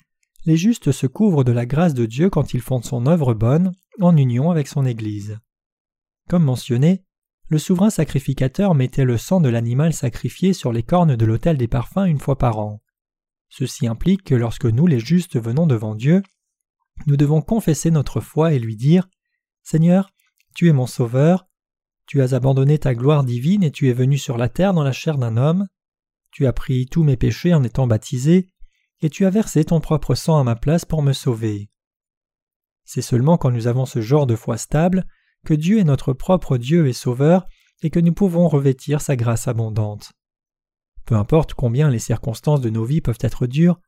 les 0.44 0.56
justes 0.56 0.90
se 0.90 1.06
couvrent 1.06 1.44
de 1.44 1.52
la 1.52 1.66
grâce 1.66 1.94
de 1.94 2.06
Dieu 2.06 2.30
quand 2.30 2.54
ils 2.54 2.60
font 2.60 2.82
son 2.82 3.06
œuvre 3.06 3.34
bonne 3.34 3.72
en 4.00 4.16
union 4.16 4.50
avec 4.50 4.66
son 4.66 4.84
Église. 4.84 5.38
Comme 6.28 6.44
mentionné, 6.44 7.04
le 7.52 7.58
souverain 7.58 7.90
sacrificateur 7.90 8.74
mettait 8.74 9.04
le 9.04 9.18
sang 9.18 9.38
de 9.38 9.50
l'animal 9.50 9.92
sacrifié 9.92 10.54
sur 10.54 10.72
les 10.72 10.82
cornes 10.82 11.16
de 11.16 11.24
l'autel 11.26 11.58
des 11.58 11.68
parfums 11.68 12.06
une 12.06 12.18
fois 12.18 12.38
par 12.38 12.58
an. 12.58 12.80
Ceci 13.50 13.86
implique 13.86 14.24
que 14.24 14.34
lorsque 14.34 14.64
nous 14.64 14.86
les 14.86 14.98
justes 14.98 15.38
venons 15.38 15.66
devant 15.66 15.94
Dieu, 15.94 16.22
nous 17.06 17.18
devons 17.18 17.42
confesser 17.42 17.90
notre 17.90 18.20
foi 18.20 18.54
et 18.54 18.58
lui 18.58 18.74
dire 18.74 19.06
Seigneur, 19.62 20.14
tu 20.54 20.70
es 20.70 20.72
mon 20.72 20.86
Sauveur, 20.86 21.46
tu 22.06 22.22
as 22.22 22.32
abandonné 22.32 22.78
ta 22.78 22.94
gloire 22.94 23.22
divine 23.22 23.62
et 23.62 23.70
tu 23.70 23.90
es 23.90 23.92
venu 23.92 24.16
sur 24.16 24.38
la 24.38 24.48
terre 24.48 24.72
dans 24.72 24.82
la 24.82 24.92
chair 24.92 25.18
d'un 25.18 25.36
homme, 25.36 25.68
tu 26.30 26.46
as 26.46 26.54
pris 26.54 26.86
tous 26.86 27.04
mes 27.04 27.18
péchés 27.18 27.52
en 27.52 27.62
étant 27.62 27.86
baptisé, 27.86 28.48
et 29.02 29.10
tu 29.10 29.26
as 29.26 29.30
versé 29.30 29.66
ton 29.66 29.80
propre 29.82 30.14
sang 30.14 30.38
à 30.38 30.44
ma 30.44 30.56
place 30.56 30.86
pour 30.86 31.02
me 31.02 31.12
sauver. 31.12 31.68
C'est 32.86 33.02
seulement 33.02 33.36
quand 33.36 33.50
nous 33.50 33.66
avons 33.66 33.84
ce 33.84 34.00
genre 34.00 34.26
de 34.26 34.36
foi 34.36 34.56
stable 34.56 35.06
que 35.46 35.54
Dieu 35.54 35.78
est 35.78 35.84
notre 35.84 36.12
propre 36.12 36.58
Dieu 36.58 36.86
et 36.86 36.92
Sauveur 36.92 37.46
et 37.82 37.90
que 37.90 38.00
nous 38.00 38.12
pouvons 38.12 38.48
revêtir 38.48 39.00
sa 39.00 39.16
grâce 39.16 39.48
abondante. 39.48 40.12
Peu 41.04 41.16
importe 41.16 41.54
combien 41.54 41.90
les 41.90 41.98
circonstances 41.98 42.60
de 42.60 42.70
nos 42.70 42.84
vies 42.84 43.00
peuvent 43.00 43.18
être 43.20 43.46
dures, 43.46 43.80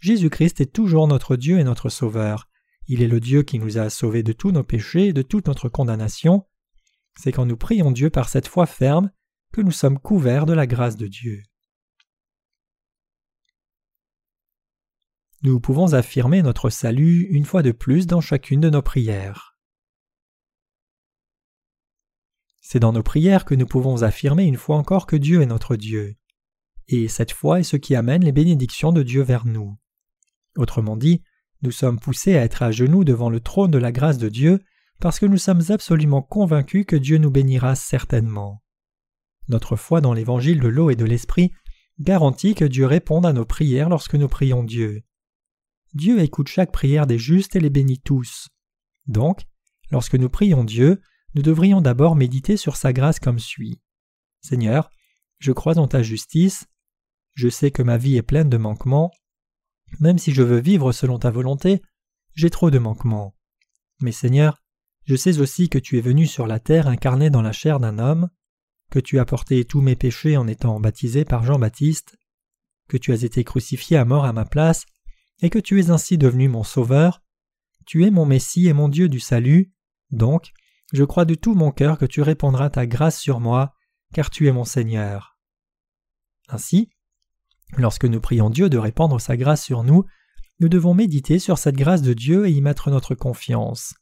Jésus-Christ 0.00 0.60
est 0.60 0.72
toujours 0.72 1.06
notre 1.06 1.36
Dieu 1.36 1.58
et 1.58 1.64
notre 1.64 1.88
Sauveur. 1.88 2.48
Il 2.88 3.02
est 3.02 3.08
le 3.08 3.20
Dieu 3.20 3.42
qui 3.42 3.58
nous 3.58 3.78
a 3.78 3.90
sauvés 3.90 4.22
de 4.22 4.32
tous 4.32 4.50
nos 4.50 4.64
péchés 4.64 5.08
et 5.08 5.12
de 5.12 5.22
toute 5.22 5.46
notre 5.46 5.68
condamnation. 5.68 6.46
C'est 7.16 7.30
quand 7.30 7.46
nous 7.46 7.56
prions 7.56 7.92
Dieu 7.92 8.10
par 8.10 8.28
cette 8.28 8.48
foi 8.48 8.66
ferme 8.66 9.10
que 9.52 9.60
nous 9.60 9.70
sommes 9.70 9.98
couverts 9.98 10.46
de 10.46 10.54
la 10.54 10.66
grâce 10.66 10.96
de 10.96 11.06
Dieu. 11.06 11.42
Nous 15.42 15.60
pouvons 15.60 15.92
affirmer 15.92 16.42
notre 16.42 16.70
salut 16.70 17.26
une 17.30 17.44
fois 17.44 17.62
de 17.62 17.72
plus 17.72 18.06
dans 18.06 18.20
chacune 18.20 18.60
de 18.60 18.70
nos 18.70 18.82
prières. 18.82 19.51
C'est 22.72 22.80
dans 22.80 22.94
nos 22.94 23.02
prières 23.02 23.44
que 23.44 23.54
nous 23.54 23.66
pouvons 23.66 24.02
affirmer 24.02 24.44
une 24.44 24.56
fois 24.56 24.78
encore 24.78 25.04
que 25.04 25.14
Dieu 25.14 25.42
est 25.42 25.46
notre 25.46 25.76
Dieu. 25.76 26.16
Et 26.88 27.06
cette 27.06 27.32
foi 27.32 27.60
est 27.60 27.64
ce 27.64 27.76
qui 27.76 27.94
amène 27.94 28.24
les 28.24 28.32
bénédictions 28.32 28.92
de 28.92 29.02
Dieu 29.02 29.20
vers 29.20 29.44
nous. 29.44 29.76
Autrement 30.56 30.96
dit, 30.96 31.22
nous 31.60 31.70
sommes 31.70 32.00
poussés 32.00 32.34
à 32.34 32.40
être 32.40 32.62
à 32.62 32.70
genoux 32.70 33.04
devant 33.04 33.28
le 33.28 33.40
trône 33.40 33.70
de 33.70 33.76
la 33.76 33.92
grâce 33.92 34.16
de 34.16 34.30
Dieu 34.30 34.58
parce 35.00 35.18
que 35.18 35.26
nous 35.26 35.36
sommes 35.36 35.60
absolument 35.68 36.22
convaincus 36.22 36.86
que 36.88 36.96
Dieu 36.96 37.18
nous 37.18 37.30
bénira 37.30 37.74
certainement. 37.74 38.62
Notre 39.48 39.76
foi 39.76 40.00
dans 40.00 40.14
l'évangile 40.14 40.60
de 40.60 40.68
l'eau 40.68 40.88
et 40.88 40.96
de 40.96 41.04
l'esprit 41.04 41.52
garantit 42.00 42.54
que 42.54 42.64
Dieu 42.64 42.86
réponde 42.86 43.26
à 43.26 43.34
nos 43.34 43.44
prières 43.44 43.90
lorsque 43.90 44.14
nous 44.14 44.28
prions 44.28 44.64
Dieu. 44.64 45.02
Dieu 45.92 46.20
écoute 46.20 46.48
chaque 46.48 46.72
prière 46.72 47.06
des 47.06 47.18
justes 47.18 47.54
et 47.54 47.60
les 47.60 47.68
bénit 47.68 48.00
tous. 48.00 48.48
Donc, 49.06 49.42
lorsque 49.90 50.14
nous 50.14 50.30
prions 50.30 50.64
Dieu, 50.64 51.02
nous 51.34 51.42
devrions 51.42 51.80
d'abord 51.80 52.16
méditer 52.16 52.56
sur 52.56 52.76
sa 52.76 52.92
grâce 52.92 53.20
comme 53.20 53.38
suit. 53.38 53.80
Seigneur, 54.40 54.90
je 55.38 55.52
crois 55.52 55.78
en 55.78 55.88
ta 55.88 56.02
justice, 56.02 56.66
je 57.34 57.48
sais 57.48 57.70
que 57.70 57.82
ma 57.82 57.96
vie 57.96 58.16
est 58.16 58.22
pleine 58.22 58.50
de 58.50 58.56
manquements, 58.56 59.10
même 60.00 60.18
si 60.18 60.32
je 60.32 60.42
veux 60.42 60.60
vivre 60.60 60.92
selon 60.92 61.18
ta 61.18 61.30
volonté, 61.30 61.82
j'ai 62.34 62.50
trop 62.50 62.70
de 62.70 62.78
manquements. 62.78 63.34
Mais 64.00 64.12
Seigneur, 64.12 64.62
je 65.04 65.16
sais 65.16 65.40
aussi 65.40 65.68
que 65.68 65.78
tu 65.78 65.98
es 65.98 66.00
venu 66.00 66.26
sur 66.26 66.46
la 66.46 66.60
terre 66.60 66.88
incarné 66.88 67.30
dans 67.30 67.42
la 67.42 67.52
chair 67.52 67.80
d'un 67.80 67.98
homme, 67.98 68.30
que 68.90 69.00
tu 69.00 69.18
as 69.18 69.24
porté 69.24 69.64
tous 69.64 69.80
mes 69.80 69.96
péchés 69.96 70.36
en 70.36 70.46
étant 70.46 70.78
baptisé 70.78 71.24
par 71.24 71.44
Jean-Baptiste, 71.44 72.16
que 72.88 72.96
tu 72.96 73.12
as 73.12 73.22
été 73.22 73.42
crucifié 73.42 73.96
à 73.96 74.04
mort 74.04 74.24
à 74.24 74.32
ma 74.32 74.44
place, 74.44 74.84
et 75.40 75.50
que 75.50 75.58
tu 75.58 75.80
es 75.80 75.90
ainsi 75.90 76.18
devenu 76.18 76.48
mon 76.48 76.62
Sauveur. 76.62 77.22
Tu 77.86 78.04
es 78.04 78.10
mon 78.10 78.26
Messie 78.26 78.68
et 78.68 78.72
mon 78.72 78.88
Dieu 78.88 79.08
du 79.08 79.18
salut, 79.18 79.72
donc 80.10 80.52
je 80.92 81.04
crois 81.04 81.24
de 81.24 81.34
tout 81.34 81.54
mon 81.54 81.72
cœur 81.72 81.98
que 81.98 82.06
tu 82.06 82.22
répandras 82.22 82.70
ta 82.70 82.86
grâce 82.86 83.18
sur 83.18 83.40
moi, 83.40 83.74
car 84.14 84.30
tu 84.30 84.46
es 84.46 84.52
mon 84.52 84.64
Seigneur. 84.64 85.38
Ainsi, 86.48 86.90
Lorsque 87.78 88.04
nous 88.04 88.20
prions 88.20 88.50
Dieu 88.50 88.68
de 88.68 88.78
répandre 88.78 89.20
sa 89.20 89.36
grâce 89.36 89.64
sur 89.64 89.82
nous, 89.82 90.04
nous 90.60 90.68
devons 90.68 90.94
méditer 90.94 91.38
sur 91.38 91.58
cette 91.58 91.76
grâce 91.76 92.02
de 92.02 92.12
Dieu 92.12 92.46
et 92.46 92.50
y 92.50 92.60
mettre 92.60 92.90
notre 92.90 93.14
confiance. 93.14 93.94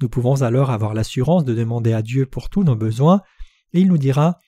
Nous 0.00 0.08
pouvons 0.08 0.42
alors 0.42 0.70
avoir 0.70 0.92
l'assurance 0.92 1.44
de 1.44 1.54
demander 1.54 1.92
à 1.92 2.02
Dieu 2.02 2.26
pour 2.26 2.50
tous 2.50 2.64
nos 2.64 2.76
besoins, 2.76 3.22
et 3.72 3.80
il 3.80 3.88
nous 3.88 3.98
dira 3.98 4.40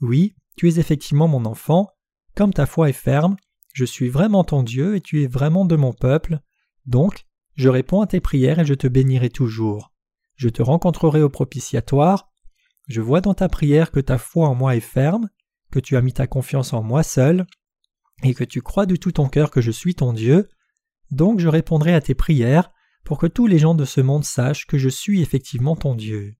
Oui, 0.00 0.36
tu 0.56 0.68
es 0.68 0.78
effectivement 0.78 1.28
mon 1.28 1.44
enfant, 1.44 1.90
comme 2.36 2.54
ta 2.54 2.66
foi 2.66 2.88
est 2.88 2.92
ferme, 2.92 3.36
je 3.72 3.84
suis 3.84 4.08
vraiment 4.08 4.44
ton 4.44 4.62
Dieu 4.62 4.94
et 4.94 5.00
tu 5.00 5.22
es 5.22 5.26
vraiment 5.26 5.64
de 5.64 5.76
mon 5.76 5.92
peuple, 5.92 6.38
donc 6.86 7.26
je 7.56 7.68
réponds 7.68 8.00
à 8.00 8.06
tes 8.06 8.20
prières 8.20 8.60
et 8.60 8.64
je 8.64 8.74
te 8.74 8.86
bénirai 8.86 9.30
toujours. 9.30 9.92
Je 10.36 10.48
te 10.48 10.62
rencontrerai 10.62 11.22
au 11.22 11.28
propitiatoire, 11.28 12.30
je 12.88 13.00
vois 13.00 13.20
dans 13.20 13.34
ta 13.34 13.48
prière 13.48 13.90
que 13.90 14.00
ta 14.00 14.18
foi 14.18 14.48
en 14.48 14.54
moi 14.54 14.76
est 14.76 14.80
ferme, 14.80 15.30
que 15.70 15.78
tu 15.80 15.96
as 15.96 16.02
mis 16.02 16.12
ta 16.12 16.26
confiance 16.26 16.72
en 16.72 16.82
moi 16.82 17.02
seul, 17.02 17.46
et 18.22 18.34
que 18.34 18.44
tu 18.44 18.62
crois 18.62 18.86
de 18.86 18.96
tout 18.96 19.12
ton 19.12 19.28
cœur 19.28 19.50
que 19.50 19.60
je 19.60 19.70
suis 19.70 19.94
ton 19.94 20.12
Dieu, 20.12 20.48
donc 21.10 21.40
je 21.40 21.48
répondrai 21.48 21.94
à 21.94 22.00
tes 22.00 22.14
prières 22.14 22.70
pour 23.04 23.18
que 23.18 23.26
tous 23.26 23.46
les 23.46 23.58
gens 23.58 23.74
de 23.74 23.84
ce 23.84 24.00
monde 24.00 24.24
sachent 24.24 24.66
que 24.66 24.78
je 24.78 24.88
suis 24.88 25.20
effectivement 25.20 25.76
ton 25.76 25.94
Dieu. 25.94 26.34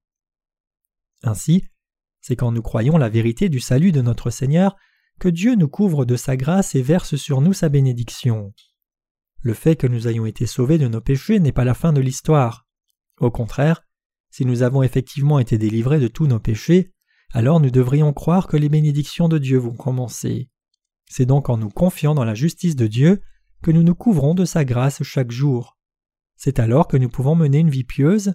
Ainsi, 1.23 1.65
c'est 2.21 2.37
quand 2.37 2.53
nous 2.53 2.63
croyons 2.63 2.97
la 2.97 3.09
vérité 3.09 3.49
du 3.49 3.61
salut 3.61 3.93
de 3.93 4.01
notre 4.01 4.31
Seigneur 4.31 4.77
que 5.21 5.29
Dieu 5.29 5.55
nous 5.55 5.69
couvre 5.69 6.05
de 6.05 6.17
sa 6.17 6.37
grâce 6.37 6.75
et 6.75 6.83
verse 6.83 7.17
sur 7.17 7.41
nous 7.41 7.53
sa 7.53 7.69
bénédiction. 7.69 8.53
Le 9.41 9.55
fait 9.55 9.77
que 9.77 9.87
nous 9.87 10.09
ayons 10.09 10.27
été 10.27 10.47
sauvés 10.47 10.79
de 10.79 10.89
nos 10.89 11.03
péchés 11.03 11.39
n'est 11.39 11.53
pas 11.53 11.65
la 11.65 11.75
fin 11.75 11.93
de 11.93 12.01
l'histoire. 12.01 12.67
Au 13.19 13.31
contraire, 13.31 13.84
si 14.35 14.45
nous 14.45 14.65
avons 14.65 14.83
effectivement 14.83 15.39
été 15.39 15.59
délivrés 15.59 16.01
de 16.01 16.09
tous 16.09 16.27
nos 16.27 16.41
péchés, 16.41 16.91
alors 17.33 17.61
nous 17.61 17.71
devrions 17.71 18.13
croire 18.13 18.49
que 18.49 18.57
les 18.57 18.69
bénédictions 18.69 19.29
de 19.29 19.39
Dieu 19.39 19.59
vont 19.59 19.77
commencer. 19.77 20.49
C'est 21.09 21.25
donc 21.25 21.51
en 21.51 21.57
nous 21.57 21.69
confiant 21.69 22.17
dans 22.17 22.25
la 22.25 22.35
justice 22.35 22.75
de 22.75 22.89
Dieu 22.89 23.23
que 23.63 23.71
nous 23.71 23.85
nous 23.85 23.95
couvrons 23.95 24.35
de 24.35 24.45
sa 24.45 24.65
grâce 24.65 25.05
chaque 25.05 25.31
jour. 25.31 25.79
C'est 26.35 26.59
alors 26.59 26.89
que 26.89 26.97
nous 26.97 27.09
pouvons 27.09 27.37
mener 27.37 27.59
une 27.59 27.71
vie 27.71 27.85
pieuse. 27.85 28.35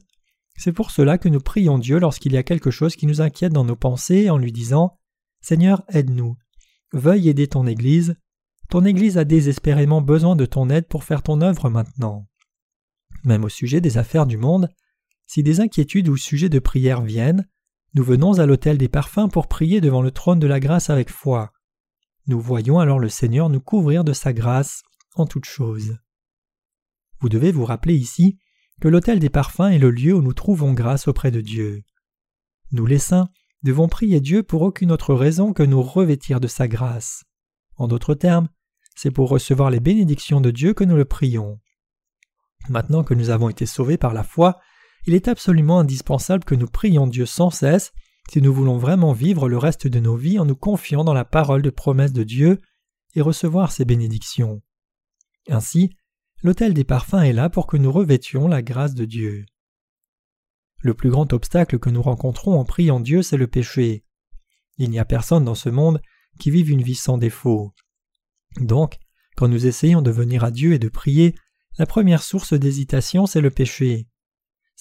C'est 0.55 0.71
pour 0.71 0.91
cela 0.91 1.17
que 1.17 1.27
nous 1.27 1.41
prions 1.41 1.77
Dieu 1.77 1.99
lorsqu'il 1.99 2.31
y 2.31 2.37
a 2.37 2.43
quelque 2.43 2.71
chose 2.71 2.95
qui 2.95 3.05
nous 3.05 3.19
inquiète 3.19 3.51
dans 3.51 3.65
nos 3.65 3.75
pensées 3.75 4.29
en 4.29 4.37
lui 4.37 4.53
disant 4.53 4.97
Seigneur, 5.41 5.83
aide-nous. 5.89 6.37
Veuille 6.93 7.27
aider 7.27 7.47
ton 7.47 7.67
Église. 7.67 8.15
Ton 8.69 8.85
Église 8.85 9.17
a 9.17 9.25
désespérément 9.25 10.01
besoin 10.01 10.37
de 10.37 10.45
ton 10.45 10.69
aide 10.69 10.87
pour 10.87 11.03
faire 11.03 11.23
ton 11.23 11.41
œuvre 11.41 11.69
maintenant. 11.69 12.25
Même 13.25 13.43
au 13.43 13.49
sujet 13.49 13.81
des 13.81 13.97
affaires 13.97 14.27
du 14.27 14.37
monde, 14.37 14.69
si 15.29 15.43
des 15.43 15.61
inquiétudes 15.61 16.09
ou 16.09 16.17
sujets 16.17 16.49
de 16.49 16.57
prière 16.57 17.03
viennent, 17.03 17.47
nous 17.93 18.03
venons 18.03 18.39
à 18.39 18.47
l'autel 18.47 18.79
des 18.79 18.89
parfums 18.89 19.29
pour 19.31 19.47
prier 19.47 19.79
devant 19.79 20.01
le 20.01 20.09
trône 20.09 20.39
de 20.39 20.47
la 20.47 20.59
grâce 20.59 20.89
avec 20.89 21.11
foi. 21.11 21.53
Nous 22.25 22.41
voyons 22.41 22.79
alors 22.79 22.97
le 22.97 23.09
Seigneur 23.09 23.47
nous 23.47 23.61
couvrir 23.61 24.03
de 24.03 24.11
sa 24.11 24.33
grâce 24.33 24.81
en 25.13 25.27
toutes 25.27 25.45
choses. 25.45 25.99
Vous 27.19 27.29
devez 27.29 27.51
vous 27.51 27.63
rappeler 27.63 27.93
ici 27.93 28.39
que 28.81 28.87
l'autel 28.87 29.19
des 29.19 29.29
parfums 29.29 29.69
est 29.71 29.77
le 29.77 29.91
lieu 29.91 30.15
où 30.15 30.23
nous 30.23 30.33
trouvons 30.33 30.73
grâce 30.73 31.07
auprès 31.07 31.29
de 31.29 31.41
Dieu. 31.41 31.83
Nous 32.71 32.87
les 32.87 32.97
saints 32.97 33.29
devons 33.61 33.87
prier 33.87 34.21
Dieu 34.21 34.41
pour 34.41 34.63
aucune 34.63 34.91
autre 34.91 35.13
raison 35.13 35.53
que 35.53 35.61
nous 35.61 35.83
revêtir 35.83 36.39
de 36.39 36.47
sa 36.47 36.67
grâce. 36.67 37.23
En 37.75 37.87
d'autres 37.87 38.15
termes, 38.15 38.49
c'est 38.95 39.11
pour 39.11 39.29
recevoir 39.29 39.69
les 39.69 39.79
bénédictions 39.79 40.41
de 40.41 40.49
Dieu 40.49 40.73
que 40.73 40.83
nous 40.83 40.95
le 40.95 41.05
prions. 41.05 41.59
Maintenant 42.67 43.03
que 43.03 43.13
nous 43.13 43.29
avons 43.29 43.49
été 43.49 43.67
sauvés 43.67 43.97
par 43.99 44.15
la 44.15 44.23
foi, 44.23 44.59
il 45.09 45.15
est 45.15 45.27
absolument 45.27 45.79
indispensable 45.79 46.43
que 46.43 46.53
nous 46.53 46.67
prions 46.67 47.07
Dieu 47.07 47.25
sans 47.25 47.49
cesse 47.49 47.93
si 48.29 48.43
nous 48.43 48.53
voulons 48.53 48.77
vraiment 48.77 49.11
vivre 49.11 49.49
le 49.49 49.57
reste 49.57 49.87
de 49.87 49.99
nos 49.99 50.15
vies 50.15 50.37
en 50.37 50.45
nous 50.45 50.55
confiant 50.55 51.03
dans 51.03 51.15
la 51.15 51.25
parole 51.25 51.63
de 51.63 51.71
promesse 51.71 52.13
de 52.13 52.21
Dieu 52.21 52.59
et 53.15 53.21
recevoir 53.21 53.71
ses 53.71 53.85
bénédictions. 53.85 54.61
Ainsi, 55.47 55.89
l'autel 56.43 56.75
des 56.75 56.83
parfums 56.83 57.23
est 57.23 57.33
là 57.33 57.49
pour 57.49 57.65
que 57.65 57.75
nous 57.75 57.91
revêtions 57.91 58.47
la 58.47 58.61
grâce 58.61 58.93
de 58.93 59.05
Dieu. 59.05 59.47
Le 60.83 60.93
plus 60.93 61.09
grand 61.09 61.33
obstacle 61.33 61.79
que 61.79 61.89
nous 61.89 62.03
rencontrons 62.03 62.59
en 62.59 62.63
priant 62.63 62.99
Dieu, 62.99 63.23
c'est 63.23 63.35
le 63.35 63.47
péché. 63.47 64.05
Il 64.77 64.91
n'y 64.91 64.99
a 64.99 65.05
personne 65.05 65.43
dans 65.43 65.55
ce 65.55 65.69
monde 65.69 66.03
qui 66.39 66.51
vive 66.51 66.69
une 66.69 66.83
vie 66.83 66.93
sans 66.93 67.17
défaut. 67.17 67.73
Donc, 68.59 68.99
quand 69.35 69.47
nous 69.47 69.65
essayons 69.65 70.03
de 70.03 70.11
venir 70.11 70.43
à 70.43 70.51
Dieu 70.51 70.73
et 70.73 70.79
de 70.79 70.87
prier, 70.87 71.33
la 71.79 71.87
première 71.87 72.21
source 72.21 72.53
d'hésitation, 72.53 73.25
c'est 73.25 73.41
le 73.41 73.49
péché. 73.49 74.08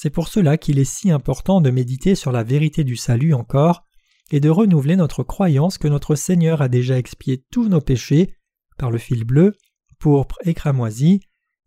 C'est 0.01 0.11
pour 0.11 0.29
cela 0.29 0.59
qu'il 0.59 0.79
est 0.79 0.85
si 0.85 1.11
important 1.11 1.61
de 1.61 1.71
méditer 1.71 2.15
sur 2.15 2.31
la 2.31 2.45
vérité 2.45 2.85
du 2.85 2.95
salut 2.95 3.35
encore, 3.35 3.85
et 4.31 4.39
de 4.39 4.49
renouveler 4.49 4.95
notre 4.95 5.25
croyance 5.25 5.77
que 5.77 5.89
notre 5.89 6.15
Seigneur 6.15 6.63
a 6.63 6.69
déjà 6.69 6.97
expié 6.97 7.45
tous 7.51 7.69
nos 7.69 7.81
péchés 7.81 8.33
par 8.77 8.93
le 8.93 8.99
fil 8.99 9.25
bleu, 9.25 9.57
pourpre 9.99 10.39
et 10.45 10.55
cramoisi 10.55 11.19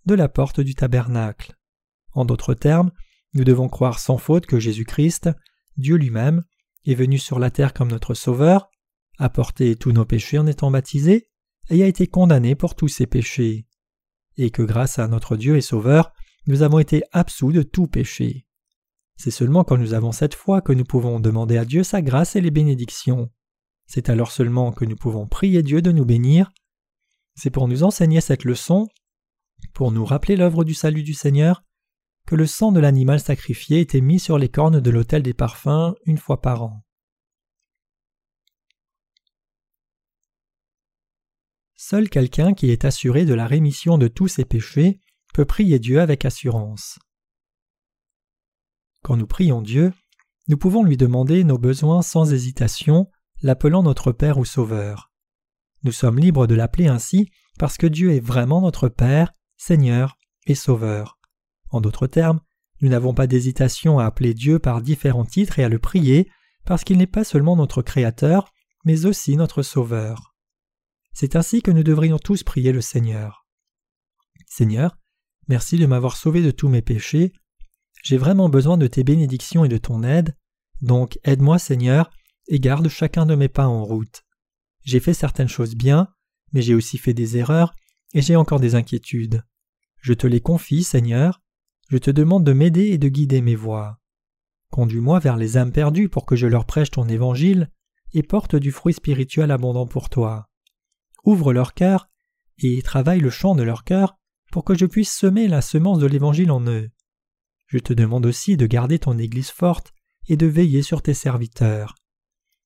de 0.05 0.15
la 0.15 0.29
porte 0.29 0.61
du 0.61 0.75
tabernacle. 0.75 1.57
En 2.13 2.23
d'autres 2.23 2.53
termes, 2.53 2.91
nous 3.33 3.43
devons 3.43 3.67
croire 3.67 3.99
sans 3.99 4.17
faute 4.17 4.45
que 4.45 4.61
Jésus-Christ, 4.61 5.29
Dieu 5.75 5.97
lui-même, 5.97 6.41
est 6.85 6.95
venu 6.95 7.17
sur 7.17 7.37
la 7.37 7.51
terre 7.51 7.73
comme 7.73 7.91
notre 7.91 8.13
Sauveur, 8.13 8.69
a 9.19 9.27
porté 9.27 9.75
tous 9.75 9.91
nos 9.91 10.05
péchés 10.05 10.39
en 10.39 10.47
étant 10.47 10.71
baptisé, 10.71 11.27
et 11.69 11.83
a 11.83 11.87
été 11.87 12.07
condamné 12.07 12.55
pour 12.55 12.75
tous 12.75 12.87
ses 12.87 13.07
péchés, 13.07 13.67
et 14.37 14.51
que 14.51 14.61
grâce 14.61 14.99
à 14.99 15.09
notre 15.09 15.35
Dieu 15.35 15.57
et 15.57 15.61
Sauveur, 15.61 16.13
nous 16.47 16.61
avons 16.61 16.79
été 16.79 17.03
absous 17.11 17.51
de 17.51 17.63
tout 17.63 17.87
péché. 17.87 18.45
C'est 19.15 19.31
seulement 19.31 19.63
quand 19.63 19.77
nous 19.77 19.93
avons 19.93 20.11
cette 20.11 20.33
foi 20.33 20.61
que 20.61 20.73
nous 20.73 20.83
pouvons 20.83 21.19
demander 21.19 21.57
à 21.57 21.65
Dieu 21.65 21.83
sa 21.83 22.01
grâce 22.01 22.35
et 22.35 22.41
les 22.41 22.51
bénédictions. 22.51 23.29
C'est 23.85 24.09
alors 24.09 24.31
seulement 24.31 24.71
que 24.71 24.85
nous 24.85 24.95
pouvons 24.95 25.27
prier 25.27 25.61
Dieu 25.61 25.81
de 25.81 25.91
nous 25.91 26.05
bénir. 26.05 26.51
C'est 27.35 27.51
pour 27.51 27.67
nous 27.67 27.83
enseigner 27.83 28.21
cette 28.21 28.43
leçon, 28.43 28.87
pour 29.73 29.91
nous 29.91 30.05
rappeler 30.05 30.35
l'œuvre 30.35 30.63
du 30.63 30.73
salut 30.73 31.03
du 31.03 31.13
Seigneur, 31.13 31.63
que 32.25 32.35
le 32.35 32.47
sang 32.47 32.71
de 32.71 32.79
l'animal 32.79 33.19
sacrifié 33.19 33.79
était 33.79 34.01
mis 34.01 34.19
sur 34.19 34.37
les 34.37 34.49
cornes 34.49 34.79
de 34.79 34.89
l'autel 34.89 35.23
des 35.23 35.33
parfums 35.33 35.93
une 36.05 36.17
fois 36.17 36.41
par 36.41 36.63
an. 36.63 36.83
Seul 41.75 42.09
quelqu'un 42.09 42.53
qui 42.53 42.71
est 42.71 42.85
assuré 42.85 43.25
de 43.25 43.33
la 43.33 43.47
rémission 43.47 43.97
de 43.97 44.07
tous 44.07 44.27
ses 44.27 44.45
péchés 44.45 44.99
peut 45.33 45.45
prier 45.45 45.79
Dieu 45.79 46.01
avec 46.01 46.25
assurance. 46.25 46.99
Quand 49.03 49.17
nous 49.17 49.27
prions 49.27 49.61
Dieu, 49.61 49.93
nous 50.47 50.57
pouvons 50.57 50.83
lui 50.83 50.97
demander 50.97 51.43
nos 51.43 51.57
besoins 51.57 52.01
sans 52.01 52.33
hésitation, 52.33 53.09
l'appelant 53.41 53.83
notre 53.83 54.11
Père 54.11 54.37
ou 54.37 54.45
Sauveur. 54.45 55.11
Nous 55.83 55.91
sommes 55.91 56.19
libres 56.19 56.47
de 56.47 56.55
l'appeler 56.55 56.87
ainsi 56.87 57.31
parce 57.57 57.77
que 57.77 57.87
Dieu 57.87 58.11
est 58.11 58.19
vraiment 58.19 58.61
notre 58.61 58.89
Père, 58.89 59.31
Seigneur 59.57 60.17
et 60.45 60.55
Sauveur. 60.55 61.19
En 61.69 61.81
d'autres 61.81 62.07
termes, 62.07 62.41
nous 62.81 62.89
n'avons 62.89 63.13
pas 63.13 63.27
d'hésitation 63.27 63.99
à 63.99 64.05
appeler 64.05 64.33
Dieu 64.33 64.59
par 64.59 64.81
différents 64.81 65.25
titres 65.25 65.59
et 65.59 65.63
à 65.63 65.69
le 65.69 65.79
prier, 65.79 66.29
parce 66.65 66.83
qu'il 66.83 66.97
n'est 66.97 67.07
pas 67.07 67.23
seulement 67.23 67.55
notre 67.55 67.81
Créateur, 67.81 68.51
mais 68.85 69.05
aussi 69.05 69.35
notre 69.37 69.61
Sauveur. 69.61 70.35
C'est 71.13 71.35
ainsi 71.35 71.61
que 71.61 71.71
nous 71.71 71.83
devrions 71.83 72.17
tous 72.17 72.43
prier 72.43 72.71
le 72.71 72.81
Seigneur. 72.81 73.45
Seigneur, 74.47 74.97
merci 75.51 75.75
de 75.75 75.85
m'avoir 75.85 76.15
sauvé 76.15 76.41
de 76.41 76.49
tous 76.49 76.69
mes 76.69 76.81
péchés. 76.81 77.33
J'ai 78.03 78.15
vraiment 78.15 78.47
besoin 78.47 78.77
de 78.77 78.87
tes 78.87 79.03
bénédictions 79.03 79.65
et 79.65 79.67
de 79.67 79.75
ton 79.77 80.01
aide, 80.01 80.37
donc 80.81 81.19
aide-moi 81.25 81.59
Seigneur, 81.59 82.09
et 82.47 82.61
garde 82.61 82.87
chacun 82.87 83.25
de 83.25 83.35
mes 83.35 83.49
pas 83.49 83.67
en 83.67 83.83
route. 83.83 84.23
J'ai 84.85 85.01
fait 85.01 85.13
certaines 85.13 85.49
choses 85.49 85.75
bien, 85.75 86.07
mais 86.53 86.61
j'ai 86.61 86.73
aussi 86.73 86.97
fait 86.97 87.13
des 87.13 87.35
erreurs, 87.35 87.75
et 88.13 88.21
j'ai 88.21 88.37
encore 88.37 88.61
des 88.61 88.75
inquiétudes. 88.75 89.43
Je 89.99 90.13
te 90.13 90.25
les 90.25 90.39
confie, 90.39 90.83
Seigneur. 90.83 91.41
Je 91.89 91.97
te 91.97 92.11
demande 92.11 92.45
de 92.45 92.53
m'aider 92.53 92.85
et 92.85 92.97
de 92.97 93.09
guider 93.09 93.41
mes 93.41 93.55
voies. 93.55 93.99
Conduis-moi 94.69 95.19
vers 95.19 95.35
les 95.35 95.57
âmes 95.57 95.73
perdues 95.73 96.07
pour 96.07 96.25
que 96.25 96.37
je 96.37 96.47
leur 96.47 96.65
prêche 96.65 96.91
ton 96.91 97.09
évangile, 97.09 97.69
et 98.13 98.23
porte 98.23 98.55
du 98.55 98.71
fruit 98.71 98.93
spirituel 98.93 99.51
abondant 99.51 99.85
pour 99.85 100.09
toi. 100.09 100.47
Ouvre 101.25 101.51
leur 101.51 101.73
cœur, 101.73 102.07
et 102.57 102.81
travaille 102.83 103.19
le 103.19 103.29
champ 103.29 103.53
de 103.53 103.63
leur 103.63 103.83
cœur, 103.83 104.15
pour 104.51 104.63
que 104.63 104.75
je 104.75 104.85
puisse 104.85 105.11
semer 105.15 105.47
la 105.47 105.61
semence 105.61 105.99
de 105.99 106.05
l'évangile 106.05 106.51
en 106.51 106.61
eux. 106.67 106.89
Je 107.67 107.79
te 107.79 107.93
demande 107.93 108.25
aussi 108.25 108.57
de 108.57 108.65
garder 108.67 108.99
ton 108.99 109.17
Église 109.17 109.49
forte 109.49 109.93
et 110.27 110.37
de 110.37 110.45
veiller 110.45 110.83
sur 110.83 111.01
tes 111.01 111.13
serviteurs. 111.13 111.95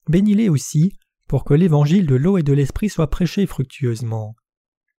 Bénis-les 0.09 0.49
aussi 0.49 0.93
pour 1.27 1.43
que 1.43 1.53
l'évangile 1.53 2.05
de 2.05 2.15
l'eau 2.15 2.37
et 2.37 2.43
de 2.43 2.53
l'esprit 2.53 2.89
soit 2.89 3.09
prêché 3.09 3.45
fructueusement. 3.45 4.35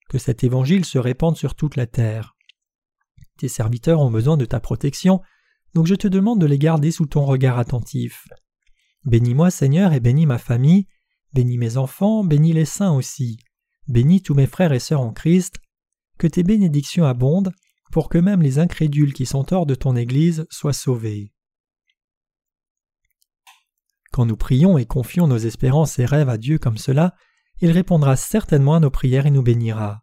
Que 0.09 0.19
cet 0.19 0.45
évangile 0.45 0.85
se 0.85 0.99
répande 0.99 1.37
sur 1.37 1.55
toute 1.55 1.77
la 1.77 1.87
terre. 1.87 2.37
Tes 3.39 3.49
serviteurs 3.49 4.01
ont 4.01 4.11
besoin 4.11 4.37
de 4.37 4.45
ta 4.45 4.61
protection, 4.61 5.21
donc 5.75 5.87
je 5.87 5.95
te 5.95 6.09
demande 6.09 6.41
de 6.41 6.47
les 6.47 6.59
garder 6.59 6.91
sous 6.91 7.07
ton 7.07 7.25
regard 7.25 7.59
attentif. 7.59 8.27
Bénis-moi 9.05 9.51
Seigneur 9.51 9.93
et 9.93 10.01
bénis 10.01 10.27
ma 10.27 10.39
famille, 10.39 10.87
bénis 11.33 11.59
mes 11.59 11.77
enfants, 11.77 12.25
bénis 12.25 12.53
les 12.53 12.65
saints 12.65 12.93
aussi, 12.93 13.39
bénis 13.89 14.23
tous 14.23 14.35
mes 14.35 14.47
frères 14.47 14.73
et 14.73 14.79
sœurs 14.79 15.03
en 15.03 15.13
Christ, 15.13 15.57
que 16.19 16.27
tes 16.27 16.43
bénédictions 16.43 17.05
abondent, 17.05 17.53
pour 17.93 18.09
que 18.09 18.19
même 18.19 18.43
les 18.43 18.59
incrédules 18.59 19.13
qui 19.13 19.27
sont 19.27 19.53
hors 19.53 19.67
de 19.67 19.75
ton 19.75 19.97
Église 19.97 20.47
soient 20.51 20.73
sauvés. 20.73 21.33
Quand 24.13 24.27
nous 24.27 24.37
prions 24.37 24.79
et 24.79 24.87
confions 24.87 25.27
nos 25.27 25.39
espérances 25.39 25.99
et 25.99 26.07
rêves 26.07 26.29
à 26.29 26.39
Dieu 26.39 26.59
comme 26.59 26.79
cela, 26.79 27.15
il 27.61 27.71
répondra 27.71 28.17
certainement 28.17 28.75
à 28.75 28.81
nos 28.81 28.91
prières 28.91 29.27
et 29.27 29.31
nous 29.31 29.43
bénira. 29.43 30.03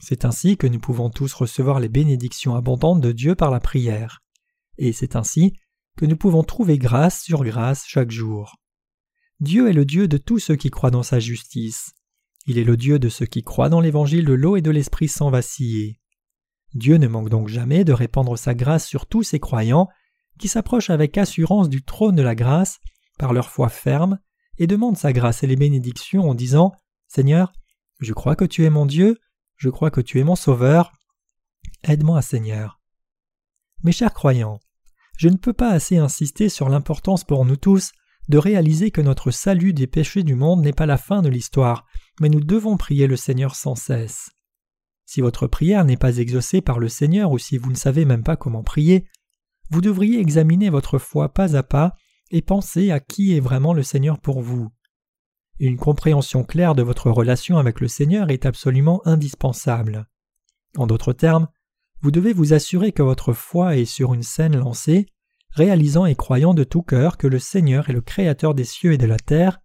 C'est 0.00 0.24
ainsi 0.24 0.56
que 0.56 0.66
nous 0.66 0.78
pouvons 0.78 1.10
tous 1.10 1.32
recevoir 1.34 1.80
les 1.80 1.88
bénédictions 1.88 2.54
abondantes 2.54 3.00
de 3.00 3.12
Dieu 3.12 3.34
par 3.34 3.50
la 3.50 3.60
prière. 3.60 4.20
Et 4.76 4.92
c'est 4.92 5.16
ainsi 5.16 5.54
que 5.96 6.06
nous 6.06 6.16
pouvons 6.16 6.44
trouver 6.44 6.78
grâce 6.78 7.22
sur 7.22 7.42
grâce 7.42 7.84
chaque 7.86 8.10
jour. 8.10 8.56
Dieu 9.40 9.68
est 9.68 9.72
le 9.72 9.84
Dieu 9.84 10.08
de 10.08 10.18
tous 10.18 10.38
ceux 10.38 10.56
qui 10.56 10.70
croient 10.70 10.90
dans 10.90 11.02
sa 11.02 11.18
justice. 11.18 11.92
Il 12.48 12.56
est 12.56 12.64
le 12.64 12.78
Dieu 12.78 12.98
de 12.98 13.10
ceux 13.10 13.26
qui 13.26 13.44
croient 13.44 13.68
dans 13.68 13.82
l'évangile 13.82 14.24
de 14.24 14.32
l'eau 14.32 14.56
et 14.56 14.62
de 14.62 14.70
l'esprit 14.70 15.06
sans 15.06 15.28
vaciller. 15.28 16.00
Dieu 16.72 16.96
ne 16.96 17.06
manque 17.06 17.28
donc 17.28 17.48
jamais 17.48 17.84
de 17.84 17.92
répandre 17.92 18.38
sa 18.38 18.54
grâce 18.54 18.86
sur 18.86 19.04
tous 19.04 19.22
ses 19.22 19.38
croyants 19.38 19.86
qui 20.38 20.48
s'approchent 20.48 20.88
avec 20.88 21.18
assurance 21.18 21.68
du 21.68 21.84
trône 21.84 22.14
de 22.14 22.22
la 22.22 22.34
grâce 22.34 22.78
par 23.18 23.34
leur 23.34 23.50
foi 23.50 23.68
ferme, 23.68 24.18
et 24.56 24.66
demande 24.66 24.96
sa 24.96 25.12
grâce 25.12 25.42
et 25.42 25.46
les 25.46 25.56
bénédictions 25.56 26.30
en 26.30 26.34
disant 26.34 26.72
Seigneur, 27.06 27.52
je 28.00 28.14
crois 28.14 28.34
que 28.34 28.46
tu 28.46 28.64
es 28.64 28.70
mon 28.70 28.86
Dieu, 28.86 29.18
je 29.56 29.68
crois 29.68 29.90
que 29.90 30.00
tu 30.00 30.18
es 30.18 30.24
mon 30.24 30.34
Sauveur, 30.34 30.92
aide-moi, 31.82 32.22
Seigneur. 32.22 32.80
Mes 33.82 33.92
chers 33.92 34.14
croyants, 34.14 34.58
je 35.18 35.28
ne 35.28 35.36
peux 35.36 35.52
pas 35.52 35.70
assez 35.70 35.98
insister 35.98 36.48
sur 36.48 36.70
l'importance 36.70 37.24
pour 37.24 37.44
nous 37.44 37.56
tous 37.56 37.92
de 38.28 38.38
réaliser 38.38 38.90
que 38.90 39.00
notre 39.00 39.30
salut 39.30 39.72
des 39.72 39.86
péchés 39.86 40.22
du 40.22 40.34
monde 40.34 40.62
n'est 40.62 40.72
pas 40.72 40.86
la 40.86 40.98
fin 40.98 41.22
de 41.22 41.28
l'histoire, 41.28 41.86
mais 42.20 42.28
nous 42.28 42.40
devons 42.40 42.76
prier 42.76 43.06
le 43.06 43.16
Seigneur 43.16 43.54
sans 43.54 43.74
cesse. 43.74 44.30
Si 45.06 45.20
votre 45.20 45.46
prière 45.46 45.84
n'est 45.84 45.96
pas 45.96 46.18
exaucée 46.18 46.60
par 46.60 46.78
le 46.78 46.88
Seigneur 46.88 47.30
ou 47.30 47.38
si 47.38 47.56
vous 47.56 47.70
ne 47.70 47.76
savez 47.76 48.04
même 48.04 48.22
pas 48.22 48.36
comment 48.36 48.62
prier, 48.62 49.06
vous 49.70 49.80
devriez 49.80 50.20
examiner 50.20 50.68
votre 50.68 50.98
foi 50.98 51.32
pas 51.32 51.56
à 51.56 51.62
pas 51.62 51.94
et 52.30 52.42
pensez 52.42 52.90
à 52.90 53.00
qui 53.00 53.34
est 53.34 53.40
vraiment 53.40 53.72
le 53.72 53.82
Seigneur 53.82 54.20
pour 54.20 54.42
vous. 54.42 54.68
Une 55.58 55.76
compréhension 55.76 56.44
claire 56.44 56.74
de 56.74 56.82
votre 56.82 57.10
relation 57.10 57.56
avec 57.58 57.80
le 57.80 57.88
Seigneur 57.88 58.30
est 58.30 58.46
absolument 58.46 59.00
indispensable. 59.06 60.06
En 60.76 60.86
d'autres 60.86 61.12
termes, 61.12 61.48
vous 62.00 62.10
devez 62.10 62.32
vous 62.32 62.52
assurer 62.52 62.92
que 62.92 63.02
votre 63.02 63.32
foi 63.32 63.76
est 63.76 63.84
sur 63.84 64.14
une 64.14 64.22
scène 64.22 64.56
lancée, 64.56 65.06
réalisant 65.58 66.06
et 66.06 66.14
croyant 66.14 66.54
de 66.54 66.64
tout 66.64 66.82
cœur 66.82 67.18
que 67.18 67.26
le 67.26 67.38
Seigneur 67.38 67.90
est 67.90 67.92
le 67.92 68.00
Créateur 68.00 68.54
des 68.54 68.64
cieux 68.64 68.92
et 68.92 68.98
de 68.98 69.06
la 69.06 69.18
terre, 69.18 69.60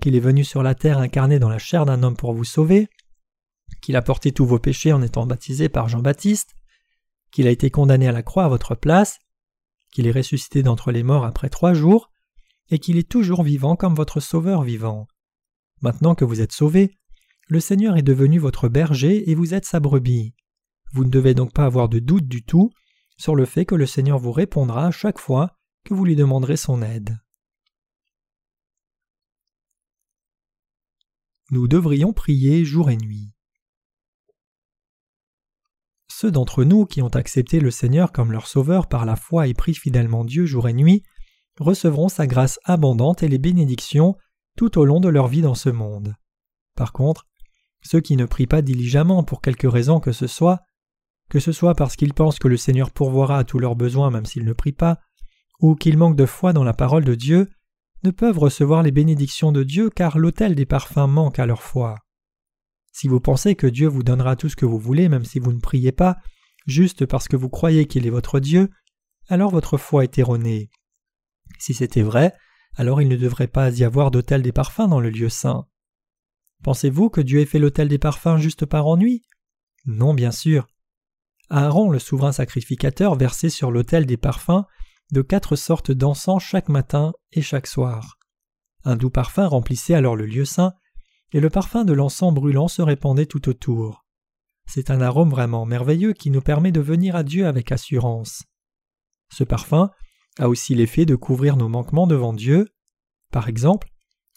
qu'il 0.00 0.14
est 0.14 0.20
venu 0.20 0.44
sur 0.44 0.62
la 0.62 0.74
terre 0.74 0.98
incarné 0.98 1.38
dans 1.38 1.48
la 1.48 1.58
chair 1.58 1.86
d'un 1.86 2.02
homme 2.02 2.16
pour 2.16 2.34
vous 2.34 2.44
sauver, 2.44 2.88
qu'il 3.80 3.96
a 3.96 4.02
porté 4.02 4.30
tous 4.30 4.44
vos 4.44 4.58
péchés 4.58 4.92
en 4.92 5.02
étant 5.02 5.26
baptisé 5.26 5.68
par 5.68 5.88
Jean-Baptiste, 5.88 6.54
qu'il 7.30 7.46
a 7.46 7.50
été 7.50 7.70
condamné 7.70 8.06
à 8.06 8.12
la 8.12 8.22
croix 8.22 8.44
à 8.44 8.48
votre 8.48 8.74
place, 8.74 9.18
qu'il 9.90 10.06
est 10.06 10.12
ressuscité 10.12 10.62
d'entre 10.62 10.92
les 10.92 11.02
morts 11.02 11.24
après 11.24 11.48
trois 11.48 11.72
jours, 11.72 12.10
et 12.70 12.78
qu'il 12.78 12.98
est 12.98 13.08
toujours 13.08 13.42
vivant 13.42 13.74
comme 13.74 13.94
votre 13.94 14.20
Sauveur 14.20 14.62
vivant. 14.62 15.06
Maintenant 15.80 16.14
que 16.14 16.24
vous 16.26 16.42
êtes 16.42 16.52
sauvé, 16.52 16.98
le 17.48 17.58
Seigneur 17.58 17.96
est 17.96 18.02
devenu 18.02 18.38
votre 18.38 18.68
berger 18.68 19.30
et 19.30 19.34
vous 19.34 19.54
êtes 19.54 19.64
sa 19.64 19.80
brebis. 19.80 20.34
Vous 20.92 21.04
ne 21.04 21.10
devez 21.10 21.34
donc 21.34 21.52
pas 21.52 21.64
avoir 21.64 21.88
de 21.88 21.98
doute 21.98 22.28
du 22.28 22.44
tout 22.44 22.70
sur 23.22 23.36
le 23.36 23.46
fait 23.46 23.64
que 23.64 23.76
le 23.76 23.86
Seigneur 23.86 24.18
vous 24.18 24.32
répondra 24.32 24.90
chaque 24.90 25.20
fois 25.20 25.56
que 25.84 25.94
vous 25.94 26.04
lui 26.04 26.16
demanderez 26.16 26.56
son 26.56 26.82
aide. 26.82 27.20
Nous 31.52 31.68
devrions 31.68 32.12
prier 32.12 32.64
jour 32.64 32.90
et 32.90 32.96
nuit. 32.96 33.30
Ceux 36.08 36.32
d'entre 36.32 36.64
nous 36.64 36.84
qui 36.84 37.00
ont 37.00 37.14
accepté 37.14 37.60
le 37.60 37.70
Seigneur 37.70 38.10
comme 38.10 38.32
leur 38.32 38.48
Sauveur 38.48 38.88
par 38.88 39.04
la 39.04 39.14
foi 39.14 39.46
et 39.46 39.54
prient 39.54 39.72
fidèlement 39.72 40.24
Dieu 40.24 40.44
jour 40.44 40.68
et 40.68 40.72
nuit 40.72 41.04
recevront 41.60 42.08
sa 42.08 42.26
grâce 42.26 42.58
abondante 42.64 43.22
et 43.22 43.28
les 43.28 43.38
bénédictions 43.38 44.16
tout 44.56 44.80
au 44.80 44.84
long 44.84 44.98
de 44.98 45.08
leur 45.08 45.28
vie 45.28 45.42
dans 45.42 45.54
ce 45.54 45.68
monde. 45.68 46.16
Par 46.74 46.92
contre, 46.92 47.28
ceux 47.82 48.00
qui 48.00 48.16
ne 48.16 48.26
prient 48.26 48.48
pas 48.48 48.62
diligemment 48.62 49.22
pour 49.22 49.40
quelque 49.40 49.68
raison 49.68 50.00
que 50.00 50.10
ce 50.10 50.26
soit, 50.26 50.64
que 51.32 51.40
ce 51.40 51.52
soit 51.52 51.74
parce 51.74 51.96
qu'ils 51.96 52.12
pensent 52.12 52.38
que 52.38 52.46
le 52.46 52.58
Seigneur 52.58 52.90
pourvoira 52.90 53.38
à 53.38 53.44
tous 53.44 53.58
leurs 53.58 53.74
besoins 53.74 54.10
même 54.10 54.26
s'ils 54.26 54.44
ne 54.44 54.52
prient 54.52 54.72
pas, 54.72 55.00
ou 55.60 55.76
qu'ils 55.76 55.96
manquent 55.96 56.14
de 56.14 56.26
foi 56.26 56.52
dans 56.52 56.62
la 56.62 56.74
parole 56.74 57.06
de 57.06 57.14
Dieu, 57.14 57.48
ne 58.02 58.10
peuvent 58.10 58.38
recevoir 58.38 58.82
les 58.82 58.90
bénédictions 58.90 59.50
de 59.50 59.62
Dieu 59.62 59.88
car 59.88 60.18
l'autel 60.18 60.54
des 60.54 60.66
parfums 60.66 61.08
manque 61.08 61.38
à 61.38 61.46
leur 61.46 61.62
foi. 61.62 61.94
Si 62.92 63.08
vous 63.08 63.18
pensez 63.18 63.54
que 63.54 63.66
Dieu 63.66 63.88
vous 63.88 64.02
donnera 64.02 64.36
tout 64.36 64.50
ce 64.50 64.56
que 64.56 64.66
vous 64.66 64.78
voulez 64.78 65.08
même 65.08 65.24
si 65.24 65.38
vous 65.38 65.54
ne 65.54 65.60
priez 65.60 65.90
pas, 65.90 66.18
juste 66.66 67.06
parce 67.06 67.28
que 67.28 67.36
vous 67.36 67.48
croyez 67.48 67.86
qu'il 67.86 68.06
est 68.06 68.10
votre 68.10 68.38
Dieu, 68.38 68.68
alors 69.30 69.52
votre 69.52 69.78
foi 69.78 70.04
est 70.04 70.18
erronée. 70.18 70.68
Si 71.58 71.72
c'était 71.72 72.02
vrai, 72.02 72.34
alors 72.76 73.00
il 73.00 73.08
ne 73.08 73.16
devrait 73.16 73.46
pas 73.46 73.70
y 73.70 73.84
avoir 73.84 74.10
d'autel 74.10 74.42
des 74.42 74.52
parfums 74.52 74.86
dans 74.86 75.00
le 75.00 75.08
lieu 75.08 75.30
saint. 75.30 75.64
Pensez-vous 76.62 77.08
que 77.08 77.22
Dieu 77.22 77.40
ait 77.40 77.46
fait 77.46 77.58
l'autel 77.58 77.88
des 77.88 77.96
parfums 77.96 78.36
juste 78.36 78.66
par 78.66 78.86
ennui? 78.86 79.22
Non, 79.86 80.12
bien 80.12 80.30
sûr. 80.30 80.66
Aaron, 81.54 81.90
le 81.90 81.98
souverain 81.98 82.32
sacrificateur, 82.32 83.14
versait 83.14 83.50
sur 83.50 83.70
l'autel 83.70 84.06
des 84.06 84.16
parfums 84.16 84.64
de 85.12 85.20
quatre 85.20 85.54
sortes 85.54 85.92
d'encens 85.92 86.42
chaque 86.42 86.70
matin 86.70 87.12
et 87.30 87.42
chaque 87.42 87.66
soir. 87.66 88.16
Un 88.84 88.96
doux 88.96 89.10
parfum 89.10 89.46
remplissait 89.46 89.92
alors 89.92 90.16
le 90.16 90.24
lieu 90.24 90.46
saint, 90.46 90.72
et 91.32 91.40
le 91.40 91.50
parfum 91.50 91.84
de 91.84 91.92
l'encens 91.92 92.32
brûlant 92.32 92.68
se 92.68 92.80
répandait 92.80 93.26
tout 93.26 93.50
autour. 93.50 94.06
C'est 94.66 94.90
un 94.90 95.02
arôme 95.02 95.28
vraiment 95.28 95.66
merveilleux 95.66 96.14
qui 96.14 96.30
nous 96.30 96.40
permet 96.40 96.72
de 96.72 96.80
venir 96.80 97.16
à 97.16 97.22
Dieu 97.22 97.46
avec 97.46 97.70
assurance. 97.70 98.44
Ce 99.30 99.44
parfum 99.44 99.90
a 100.38 100.48
aussi 100.48 100.74
l'effet 100.74 101.04
de 101.04 101.16
couvrir 101.16 101.58
nos 101.58 101.68
manquements 101.68 102.06
devant 102.06 102.32
Dieu. 102.32 102.68
Par 103.30 103.50
exemple, 103.50 103.88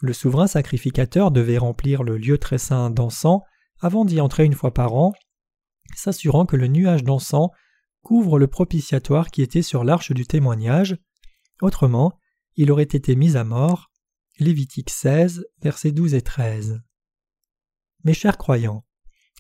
le 0.02 0.12
souverain 0.12 0.48
sacrificateur 0.48 1.32
devait 1.32 1.58
remplir 1.58 2.04
le 2.04 2.18
lieu 2.18 2.38
très 2.38 2.58
saint 2.58 2.90
d'encens 2.90 3.40
avant 3.80 4.04
d'y 4.04 4.20
entrer 4.20 4.44
une 4.44 4.54
fois 4.54 4.74
par 4.74 4.96
an, 4.96 5.14
s'assurant 5.96 6.46
que 6.46 6.56
le 6.56 6.68
nuage 6.68 7.04
d'encens 7.04 7.50
couvre 8.02 8.40
le 8.40 8.48
propitiatoire 8.48 9.30
qui 9.30 9.42
était 9.42 9.62
sur 9.62 9.84
l'arche 9.84 10.12
du 10.12 10.26
témoignage, 10.26 10.98
autrement 11.62 12.18
il 12.56 12.72
aurait 12.72 12.84
été 12.84 13.16
mis 13.16 13.36
à 13.36 13.44
mort. 13.44 13.92
Lévitique 14.40 14.90
16, 14.90 15.46
versets 15.62 15.92
12 15.92 16.14
et 16.14 16.22
13. 16.22 16.82
Mes 18.04 18.14
chers 18.14 18.38
croyants, 18.38 18.86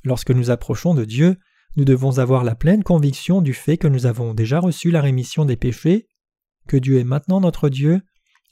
lorsque 0.04 0.32
nous 0.32 0.50
approchons 0.50 0.94
de 0.94 1.06
Dieu, 1.06 1.38
nous 1.76 1.86
devons 1.86 2.20
avoir 2.20 2.44
la 2.44 2.56
pleine 2.56 2.84
conviction 2.84 3.42
du 3.42 3.54
fait 3.54 3.78
que 3.78 3.88
nous 3.88 4.06
avons 4.06 4.34
déjà 4.34 4.60
reçu 4.60 4.92
la 4.92 5.02
rémission 5.02 5.44
des 5.44 5.58
péchés, 5.58 6.08
que 6.68 6.78
Dieu 6.78 7.00
est 7.00 7.04
maintenant 7.04 7.42
notre 7.42 7.70
Dieu, 7.70 8.02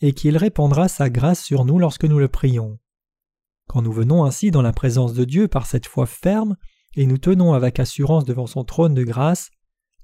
et 0.01 0.13
qu'il 0.13 0.35
répandra 0.35 0.89
sa 0.89 1.09
grâce 1.09 1.41
sur 1.41 1.63
nous 1.63 1.79
lorsque 1.79 2.03
nous 2.03 2.19
le 2.19 2.27
prions. 2.27 2.77
Quand 3.67 3.81
nous 3.81 3.93
venons 3.93 4.25
ainsi 4.25 4.51
dans 4.51 4.61
la 4.61 4.73
présence 4.73 5.13
de 5.13 5.23
Dieu 5.23 5.47
par 5.47 5.65
cette 5.65 5.87
foi 5.87 6.05
ferme, 6.05 6.57
et 6.95 7.05
nous 7.05 7.17
tenons 7.17 7.53
avec 7.53 7.79
assurance 7.79 8.25
devant 8.25 8.47
son 8.47 8.63
trône 8.63 8.93
de 8.93 9.03
grâce, 9.03 9.51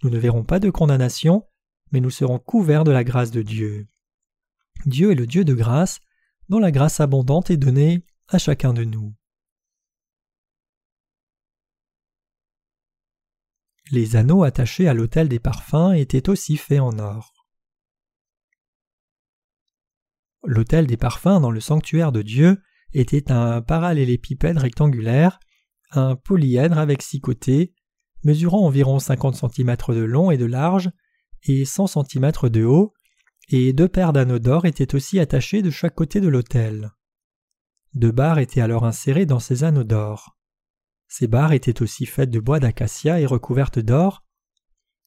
nous 0.03 0.09
ne 0.09 0.17
verrons 0.17 0.43
pas 0.43 0.59
de 0.59 0.69
condamnation, 0.69 1.45
mais 1.91 1.99
nous 1.99 2.09
serons 2.09 2.39
couverts 2.39 2.83
de 2.83 2.91
la 2.91 3.03
grâce 3.03 3.31
de 3.31 3.41
Dieu. 3.41 3.87
Dieu 4.85 5.11
est 5.11 5.15
le 5.15 5.27
Dieu 5.27 5.43
de 5.43 5.53
grâce, 5.53 5.99
dont 6.47 6.59
la 6.59 6.71
grâce 6.71 6.99
abondante 6.99 7.49
est 7.49 7.57
donnée 7.57 8.05
à 8.27 8.37
chacun 8.37 8.73
de 8.73 8.83
nous. 8.83 9.13
Les 13.91 14.15
anneaux 14.15 14.43
attachés 14.43 14.87
à 14.87 14.93
l'autel 14.93 15.29
des 15.29 15.39
parfums 15.39 15.93
étaient 15.95 16.29
aussi 16.29 16.57
faits 16.57 16.79
en 16.79 16.97
or. 16.99 17.33
L'autel 20.43 20.87
des 20.87 20.97
parfums 20.97 21.41
dans 21.41 21.51
le 21.51 21.59
sanctuaire 21.59 22.11
de 22.11 22.21
Dieu 22.21 22.61
était 22.93 23.31
un 23.31 23.61
parallélépipède 23.61 24.57
rectangulaire, 24.57 25.39
un 25.91 26.15
polyèdre 26.15 26.77
avec 26.77 27.01
six 27.01 27.19
côtés, 27.19 27.73
mesurant 28.23 28.65
environ 28.65 28.99
50 28.99 29.35
cm 29.35 29.75
de 29.89 30.03
long 30.03 30.31
et 30.31 30.37
de 30.37 30.45
large 30.45 30.91
et 31.43 31.65
100 31.65 31.87
cm 31.87 32.31
de 32.49 32.63
haut, 32.63 32.93
et 33.49 33.73
deux 33.73 33.87
paires 33.87 34.13
d'anneaux 34.13 34.39
d'or 34.39 34.65
étaient 34.65 34.93
aussi 34.93 35.19
attachés 35.19 35.61
de 35.61 35.69
chaque 35.69 35.95
côté 35.95 36.21
de 36.21 36.27
l'autel. 36.27 36.91
Deux 37.93 38.11
barres 38.11 38.39
étaient 38.39 38.61
alors 38.61 38.85
insérées 38.85 39.25
dans 39.25 39.39
ces 39.39 39.63
anneaux 39.63 39.83
d'or. 39.83 40.37
Ces 41.07 41.27
barres 41.27 41.53
étaient 41.53 41.81
aussi 41.81 42.05
faites 42.05 42.29
de 42.29 42.39
bois 42.39 42.59
d'acacia 42.59 43.19
et 43.19 43.25
recouvertes 43.25 43.79
d'or. 43.79 44.23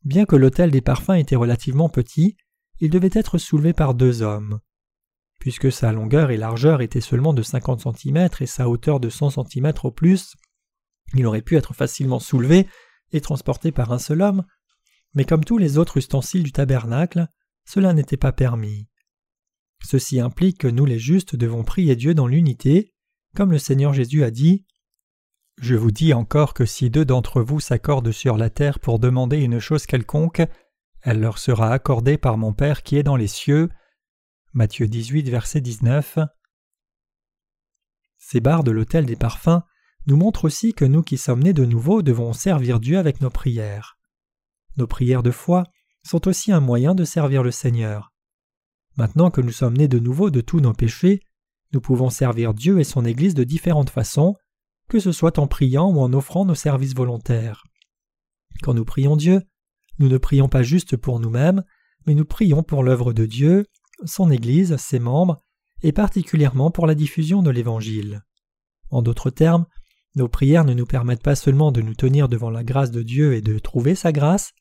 Bien 0.05 0.25
que 0.25 0.35
l'autel 0.35 0.73
des 0.73 0.81
parfums 0.81 1.15
était 1.15 1.37
relativement 1.37 1.89
petit, 1.89 2.37
il 2.81 2.91
devait 2.91 3.11
être 3.13 3.39
soulevé 3.39 3.73
par 3.73 3.95
deux 3.95 4.23
hommes. 4.23 4.59
Puisque 5.39 5.71
sa 5.71 5.93
longueur 5.93 6.33
et 6.33 6.37
largeur 6.37 6.83
étaient 6.83 7.01
seulement 7.01 7.35
de 7.35 7.43
50 7.43 7.87
cm 7.97 8.29
et 8.41 8.47
sa 8.47 8.69
hauteur 8.69 8.99
de 8.99 9.09
100 9.09 9.31
cm 9.31 9.73
au 9.85 9.93
plus, 9.93 10.35
il 11.15 11.27
aurait 11.27 11.43
pu 11.43 11.57
être 11.57 11.75
facilement 11.75 12.19
soulevé 12.19 12.67
et 13.13 13.21
transporté 13.21 13.73
par 13.73 13.93
un 13.93 13.99
seul 13.99 14.23
homme, 14.23 14.45
mais 15.15 15.25
comme 15.25 15.45
tous 15.45 15.59
les 15.59 15.79
autres 15.79 15.99
ustensiles 15.99 16.43
du 16.43 16.53
tabernacle, 16.53 17.29
cela 17.65 17.93
n'était 17.93 18.17
pas 18.17 18.33
permis. 18.33 18.89
Ceci 19.85 20.21
implique 20.21 20.59
que 20.59 20.69
nous 20.69 20.85
les 20.85 20.99
justes 20.99 21.37
devons 21.37 21.65
prier 21.65 21.97
Dieu 21.97 22.15
dans 22.15 22.27
l'unité, 22.27 22.95
comme 23.35 23.53
le 23.53 23.59
Seigneur 23.59 23.93
Jésus 23.93 24.25
a 24.25 24.31
dit 24.31 24.65
Je 25.59 25.75
vous 25.75 25.91
dis 25.91 26.15
encore 26.15 26.55
que 26.55 26.65
si 26.65 26.89
deux 26.89 27.05
d'entre 27.05 27.43
vous 27.43 27.61
s'accordent 27.61 28.13
sur 28.13 28.37
la 28.37 28.51
terre 28.51 28.79
pour 28.79 28.99
demander 28.99 29.39
une 29.39 29.59
chose 29.59 29.87
quelconque, 29.87 30.43
elle 31.03 31.21
leur 31.21 31.39
sera 31.39 31.73
accordée 31.73 32.17
par 32.17 32.39
mon 32.39 32.53
Père 32.53 32.83
qui 32.83 32.97
est 32.97 33.03
dans 33.03 33.17
les 33.17 33.27
cieux. 33.27 33.69
Matthieu 34.53 34.87
18, 34.87 35.29
verset 35.29 35.61
19. 35.61 36.19
Ces 38.19 38.41
barres 38.41 38.65
de 38.65 38.71
l'autel 38.71 39.05
des 39.05 39.17
parfums 39.17 39.63
nous 40.07 40.17
montrent 40.17 40.45
aussi 40.45 40.73
que 40.75 40.85
nous 40.85 41.03
qui 41.03 41.17
sommes 41.17 41.43
nés 41.43 41.53
de 41.53 41.65
nouveau 41.65 42.03
devons 42.03 42.33
servir 42.33 42.81
Dieu 42.81 42.99
avec 42.99 43.21
nos 43.21 43.31
prières. 43.31 43.97
Nos 44.77 44.87
prières 44.87 45.23
de 45.23 45.31
foi 45.31 45.65
sont 46.03 46.27
aussi 46.29 46.53
un 46.53 46.61
moyen 46.61 46.95
de 46.95 47.05
servir 47.05 47.43
le 47.43 47.51
Seigneur. 47.51 48.13
Maintenant 48.97 49.31
que 49.31 49.41
nous 49.41 49.53
sommes 49.53 49.77
nés 49.77 49.89
de 49.89 49.99
nouveau 49.99 50.31
de 50.31 50.41
tous 50.41 50.61
nos 50.61 50.73
péchés, 50.73 51.21
nous 51.73 51.81
pouvons 51.81 52.11
servir 52.11 52.53
Dieu 52.53 52.81
et 52.81 52.85
son 52.85 53.05
Église 53.05 53.35
de 53.35 53.45
différentes 53.45 53.91
façons, 53.91 54.35
que 54.89 55.01
ce 55.01 55.13
soit 55.13 55.39
en 55.39 55.47
priant 55.47 55.91
ou 55.91 56.01
en 56.01 56.13
offrant 56.13 56.45
nos 56.45 56.55
services 56.55 56.95
volontaires. 56.95 57.65
Quand 58.63 58.75
nous 58.75 58.85
prions 58.85 59.17
Dieu, 59.17 59.43
nous 59.99 60.09
ne 60.09 60.19
prions 60.19 60.49
pas 60.49 60.63
juste 60.63 60.97
pour 60.97 61.21
nous-mêmes, 61.21 61.63
mais 62.07 62.15
nous 62.15 62.25
prions 62.25 62.63
pour 62.63 62.83
l'œuvre 62.83 63.13
de 63.13 63.25
Dieu, 63.25 63.67
son 64.05 64.31
Église, 64.31 64.77
ses 64.77 64.99
membres, 64.99 65.39
et 65.83 65.93
particulièrement 65.93 66.71
pour 66.71 66.87
la 66.87 66.95
diffusion 66.95 67.43
de 67.43 67.51
l'Évangile. 67.51 68.23
En 68.91 69.03
d'autres 69.03 69.31
termes, 69.31 69.67
nos 70.15 70.29
prières 70.29 70.65
ne 70.65 70.75
nous 70.75 70.87
permettent 70.87 71.23
pas 71.23 71.35
seulement 71.35 71.73
de 71.73 71.81
nous 71.81 71.95
tenir 71.95 72.29
devant 72.29 72.51
la 72.51 72.65
grâce 72.65 72.91
de 72.91 73.03
Dieu 73.03 73.35
et 73.35 73.41
de 73.41 73.59
trouver 73.59 73.95
sa 73.95 74.13
grâce, 74.13 74.53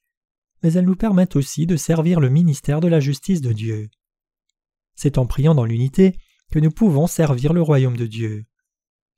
mais 0.63 0.73
elles 0.73 0.85
nous 0.85 0.95
permettent 0.95 1.35
aussi 1.35 1.65
de 1.65 1.75
servir 1.75 2.19
le 2.19 2.29
ministère 2.29 2.79
de 2.79 2.87
la 2.87 2.99
justice 2.99 3.41
de 3.41 3.51
Dieu. 3.51 3.89
C'est 4.95 5.17
en 5.17 5.25
priant 5.25 5.55
dans 5.55 5.65
l'unité 5.65 6.15
que 6.51 6.59
nous 6.59 6.71
pouvons 6.71 7.07
servir 7.07 7.53
le 7.53 7.61
royaume 7.61 7.97
de 7.97 8.05
Dieu. 8.05 8.45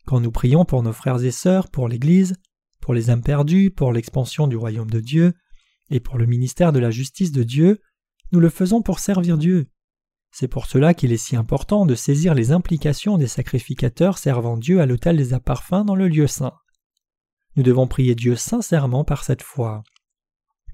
Quand 0.06 0.19
nous 0.19 0.32
prions 0.32 0.65
pour 0.65 0.84
nos 0.84 0.93
frères 0.93 1.24
et 1.24 1.32
sœurs, 1.32 1.69
pour 1.69 1.88
l'Église, 1.88 2.36
pour 2.80 2.93
les 2.93 3.10
âmes 3.10 3.24
perdues, 3.24 3.72
pour 3.72 3.91
l'expansion 3.91 4.48
du 4.48 4.56
royaume 4.56 4.89
de 4.89 5.00
Dieu, 5.00 5.34
et 5.89 6.00
pour 6.00 6.17
le 6.17 6.26
ministère 6.26 6.74
de 6.74 6.80
la 6.80 6.91
justice 6.91 7.32
de 7.32 7.43
Dieu, 7.43 7.80
nous 8.32 8.39
le 8.39 8.50
faisons 8.50 8.82
pour 8.82 9.00
servir 9.00 9.38
Dieu. 9.38 9.67
C'est 10.36 10.48
pour 10.48 10.65
cela 10.65 10.96
qu'il 10.96 11.13
est 11.13 11.17
si 11.17 11.36
important 11.36 11.86
de 11.86 11.93
saisir 11.93 12.34
les 12.34 12.52
implications 12.52 13.19
des 13.19 13.28
sacrificateurs 13.28 14.17
servant 14.17 14.58
Dieu 14.58 14.82
à 14.82 14.88
l'autel 14.88 15.15
des 15.15 15.36
apparfums 15.36 15.86
dans 15.86 15.93
le 15.93 16.08
lieu 16.08 16.26
saint. 16.26 16.56
Nous 17.56 17.62
devons 17.62 17.86
prier 17.86 18.15
Dieu 18.15 18.36
sincèrement 18.36 19.04
par 19.04 19.24
cette 19.24 19.43
foi. 19.43 19.84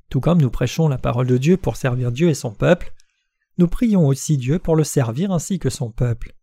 Tout 0.09 0.21
comme 0.21 0.41
nous 0.41 0.49
prêchons 0.49 0.87
la 0.87 0.97
parole 0.97 1.27
de 1.27 1.37
Dieu 1.37 1.57
pour 1.57 1.75
servir 1.75 2.13
Dieu 2.13 2.29
et 2.29 2.35
son 2.35 2.53
peuple, 2.53 2.93
nous 3.57 3.67
prions 3.67 4.07
aussi 4.07 4.37
Dieu 4.37 4.59
pour 4.59 4.77
le 4.77 4.85
servir 4.85 5.33
ainsi 5.33 5.59
que 5.59 5.69
son 5.69 5.91
peuple. 5.91 6.33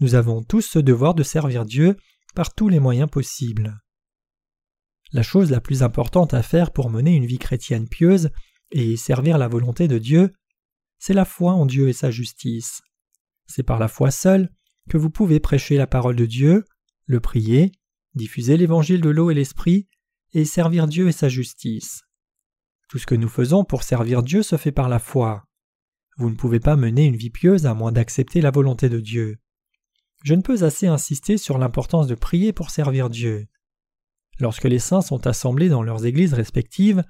Nous 0.00 0.16
avons 0.16 0.42
tous 0.42 0.62
ce 0.62 0.80
devoir 0.80 1.14
de 1.14 1.22
servir 1.22 1.64
Dieu 1.64 1.96
par 2.34 2.52
tous 2.52 2.68
les 2.68 2.80
moyens 2.80 3.08
possibles. 3.08 3.78
La 5.12 5.22
chose 5.22 5.52
la 5.52 5.60
plus 5.60 5.84
importante 5.84 6.34
à 6.34 6.42
faire 6.42 6.72
pour 6.72 6.90
mener 6.90 7.14
une 7.14 7.24
vie 7.24 7.38
chrétienne 7.38 7.88
pieuse 7.88 8.30
et 8.72 8.96
servir 8.96 9.38
la 9.38 9.46
volonté 9.46 9.86
de 9.86 9.98
Dieu, 9.98 10.32
c'est 10.98 11.14
la 11.14 11.24
foi 11.24 11.52
en 11.52 11.66
Dieu 11.66 11.88
et 11.88 11.92
sa 11.92 12.10
justice. 12.10 12.82
C'est 13.46 13.62
par 13.62 13.78
la 13.78 13.88
foi 13.88 14.10
seule 14.10 14.50
que 14.88 14.98
vous 14.98 15.10
pouvez 15.10 15.40
prêcher 15.40 15.76
la 15.76 15.86
parole 15.86 16.16
de 16.16 16.26
Dieu, 16.26 16.64
le 17.06 17.20
prier, 17.20 17.72
diffuser 18.14 18.56
l'évangile 18.56 19.00
de 19.00 19.10
l'eau 19.10 19.30
et 19.30 19.34
l'esprit, 19.34 19.88
et 20.32 20.44
servir 20.44 20.86
Dieu 20.86 21.08
et 21.08 21.12
sa 21.12 21.28
justice. 21.28 22.02
Tout 22.88 22.98
ce 22.98 23.06
que 23.06 23.14
nous 23.14 23.28
faisons 23.28 23.64
pour 23.64 23.82
servir 23.82 24.22
Dieu 24.22 24.42
se 24.42 24.56
fait 24.56 24.72
par 24.72 24.88
la 24.88 24.98
foi. 24.98 25.44
Vous 26.16 26.30
ne 26.30 26.34
pouvez 26.34 26.60
pas 26.60 26.76
mener 26.76 27.04
une 27.04 27.16
vie 27.16 27.30
pieuse 27.30 27.66
à 27.66 27.74
moins 27.74 27.92
d'accepter 27.92 28.40
la 28.40 28.50
volonté 28.50 28.88
de 28.88 28.98
Dieu. 28.98 29.38
Je 30.24 30.34
ne 30.34 30.42
peux 30.42 30.64
assez 30.64 30.86
insister 30.86 31.38
sur 31.38 31.58
l'importance 31.58 32.08
de 32.08 32.14
prier 32.14 32.52
pour 32.52 32.70
servir 32.70 33.08
Dieu. 33.08 33.46
Lorsque 34.40 34.64
les 34.64 34.78
saints 34.78 35.02
sont 35.02 35.26
assemblés 35.26 35.68
dans 35.68 35.82
leurs 35.82 36.06
églises 36.06 36.34
respectives, 36.34 37.04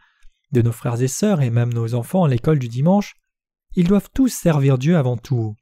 de 0.52 0.62
nos 0.62 0.72
frères 0.72 1.00
et 1.00 1.08
sœurs 1.08 1.42
et 1.42 1.50
même 1.50 1.72
nos 1.72 1.94
enfants 1.94 2.24
à 2.24 2.28
l'école 2.28 2.58
du 2.58 2.68
dimanche, 2.68 3.14
ils 3.74 3.86
doivent 3.86 4.10
tous 4.12 4.28
servir 4.28 4.78
Dieu 4.78 4.96
avant 4.96 5.16
tout. 5.16 5.56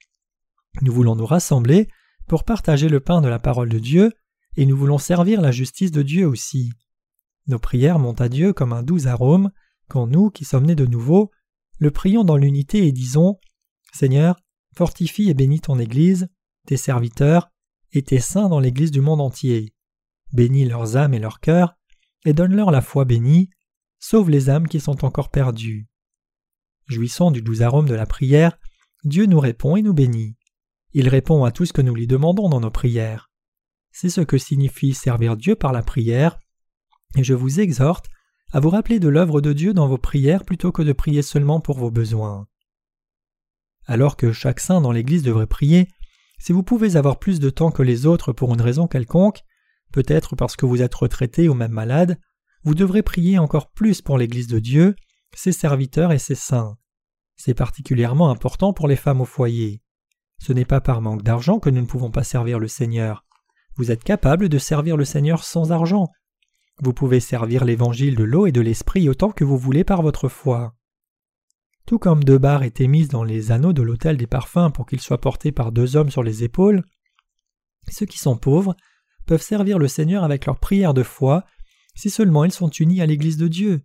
Nous 0.83 0.92
voulons 0.92 1.16
nous 1.16 1.27
rassembler 1.27 1.88
pour 2.27 2.45
partager 2.45 2.88
le 2.88 3.01
pain 3.01 3.21
de 3.21 3.29
la 3.29 3.38
parole 3.38 3.69
de 3.69 3.79
Dieu, 3.79 4.12
et 4.57 4.66
nous 4.66 4.77
voulons 4.77 4.99
servir 4.99 5.40
la 5.40 5.53
justice 5.53 5.90
de 5.90 6.03
Dieu 6.03 6.27
aussi. 6.27 6.73
Nos 7.47 7.59
prières 7.59 7.99
montent 7.99 8.21
à 8.21 8.29
Dieu 8.29 8.53
comme 8.53 8.73
un 8.73 8.83
doux 8.83 9.07
arôme, 9.07 9.51
quand 9.88 10.07
nous, 10.07 10.31
qui 10.31 10.45
sommes 10.45 10.66
nés 10.66 10.75
de 10.75 10.87
nouveau, 10.87 11.31
le 11.79 11.90
prions 11.90 12.25
dans 12.25 12.37
l'unité 12.37 12.87
et 12.87 12.92
disons 12.92 13.38
Seigneur, 13.92 14.37
fortifie 14.75 15.31
et 15.31 15.35
bénis 15.35 15.61
ton 15.61 15.79
Église, 15.79 16.29
tes 16.66 16.77
serviteurs, 16.77 17.51
et 17.92 18.03
tes 18.03 18.21
saints 18.21 18.49
dans 18.49 18.61
l'Église 18.61 18.90
du 18.90 19.01
monde 19.01 19.21
entier. 19.21 19.73
Bénis 20.33 20.64
leurs 20.64 20.97
âmes 20.97 21.14
et 21.14 21.19
leurs 21.19 21.40
cœurs, 21.40 21.77
et 22.25 22.33
donne-leur 22.33 22.71
la 22.71 22.83
foi 22.83 23.05
bénie, 23.05 23.51
sauve 24.01 24.31
les 24.31 24.51
âmes 24.51 24.69
qui 24.69 24.81
sont 24.81 25.05
encore 25.05 25.31
perdues. 25.31 25.87
Jouissant 26.87 27.31
du 27.31 27.42
doux 27.42 27.62
arôme 27.62 27.88
de 27.88 27.94
la 27.94 28.07
prière, 28.07 28.59
Dieu 29.05 29.27
nous 29.27 29.40
répond 29.40 29.77
et 29.77 29.83
nous 29.83 29.94
bénit. 29.94 30.37
Il 30.92 31.09
répond 31.09 31.44
à 31.44 31.51
tout 31.51 31.66
ce 31.66 31.72
que 31.72 31.83
nous 31.83 31.94
lui 31.94 32.07
demandons 32.07 32.49
dans 32.49 32.61
nos 32.61 32.70
prières. 32.70 33.31
C'est 33.92 34.09
ce 34.09 34.20
que 34.20 34.38
signifie 34.38 34.94
servir 34.94 35.37
Dieu 35.37 35.57
par 35.57 35.72
la 35.72 35.83
prière, 35.83 36.38
et 37.16 37.25
je 37.25 37.35
vous 37.35 37.61
exhorte 37.61 38.07
à 38.53 38.61
vous 38.61 38.70
rappeler 38.70 39.01
de 39.01 39.09
l'œuvre 39.09 39.40
de 39.40 39.53
Dieu 39.53 39.75
dans 39.75 39.88
vos 39.88 39.99
prières 39.99 40.44
plutôt 40.44 40.72
que 40.72 40.83
de 40.83 40.92
prier 40.92 41.22
seulement 41.22 41.61
pour 41.61 41.79
vos 41.79 41.90
besoins. 41.90 42.46
Alors 43.87 44.16
que 44.16 44.33
chaque 44.33 44.61
saint 44.61 44.81
dans 44.81 44.92
l'Église 44.92 45.22
devrait 45.22 45.46
prier, 45.46 45.88
si 46.38 46.53
vous 46.53 46.62
pouvez 46.62 46.96
avoir 46.96 47.18
plus 47.18 47.40
de 47.40 47.51
temps 47.51 47.70
que 47.70 47.83
les 47.83 48.07
autres 48.07 48.33
pour 48.33 48.53
une 48.53 48.61
raison 48.61 48.87
quelconque, 48.87 49.42
peut-être 49.92 50.37
parce 50.37 50.57
que 50.57 50.66
vous 50.66 50.83
êtes 50.83 50.94
retraité 50.94 51.49
ou 51.49 51.55
même 51.55 51.72
malade, 51.72 52.18
vous 52.64 52.75
devrez 52.75 53.03
prier 53.03 53.38
encore 53.38 53.70
plus 53.70 54.03
pour 54.03 54.18
l'Église 54.18 54.49
de 54.49 54.59
Dieu, 54.59 54.96
ses 55.37 55.53
serviteurs 55.53 56.12
et 56.12 56.18
ses 56.18 56.35
saints. 56.35 56.77
C'est 57.37 57.55
particulièrement 57.55 58.31
important 58.31 58.72
pour 58.72 58.88
les 58.88 58.96
femmes 58.96 59.20
au 59.20 59.25
foyer. 59.25 59.83
Ce 60.38 60.53
n'est 60.53 60.64
pas 60.64 60.81
par 60.81 61.01
manque 61.01 61.22
d'argent 61.22 61.59
que 61.59 61.70
nous 61.70 61.81
ne 61.81 61.87
pouvons 61.87 62.11
pas 62.11 62.25
servir 62.25 62.59
le 62.59 62.68
Seigneur. 62.68 63.25
Vous 63.77 63.90
êtes 63.90 64.05
capable 64.05 64.49
de 64.49 64.59
servir 64.59 64.96
le 64.96 65.05
Seigneur 65.05 65.44
sans 65.44 65.72
argent, 65.72 66.11
vous 66.83 66.92
pouvez 66.92 67.20
servir 67.20 67.64
l'évangile 67.64 68.16
de 68.16 68.25
l'eau 68.25 68.46
et 68.46 68.53
de 68.53 68.61
l'esprit 68.61 69.09
autant 69.09 69.31
que 69.31 69.44
vous 69.44 69.57
voulez 69.57 69.83
par 69.83 70.03
votre 70.03 70.29
foi. 70.29 70.75
Tout 71.87 71.99
comme 71.99 72.22
deux 72.22 72.38
barres 72.38 72.64
étaient 72.64 72.87
mises 72.87 73.09
dans 73.09 73.25
les 73.25 73.51
anneaux 73.51 73.72
de 73.72 73.81
l'autel 73.81 74.18
des 74.18 74.27
parfums 74.27 74.70
pour 74.75 74.87
qu'ils 74.87 75.01
soient 75.01 75.20
portés 75.20 75.53
par 75.53 75.72
deux 75.72 75.96
hommes 75.96 76.11
sur 76.11 76.22
les 76.22 76.44
épaules, 76.44 76.85
ceux 77.88 78.05
qui 78.05 78.18
sont 78.18 78.37
pauvres 78.37 78.77
peuvent 79.25 79.42
servir 79.42 79.79
le 79.79 79.88
Seigneur 79.88 80.22
avec 80.22 80.44
leur 80.44 80.59
prière 80.59 80.92
de 80.92 81.03
foi 81.03 81.44
si 81.94 82.11
seulement 82.11 82.44
ils 82.44 82.53
sont 82.53 82.68
unis 82.68 83.01
à 83.01 83.07
l'Église 83.07 83.38
de 83.38 83.49
Dieu. 83.49 83.83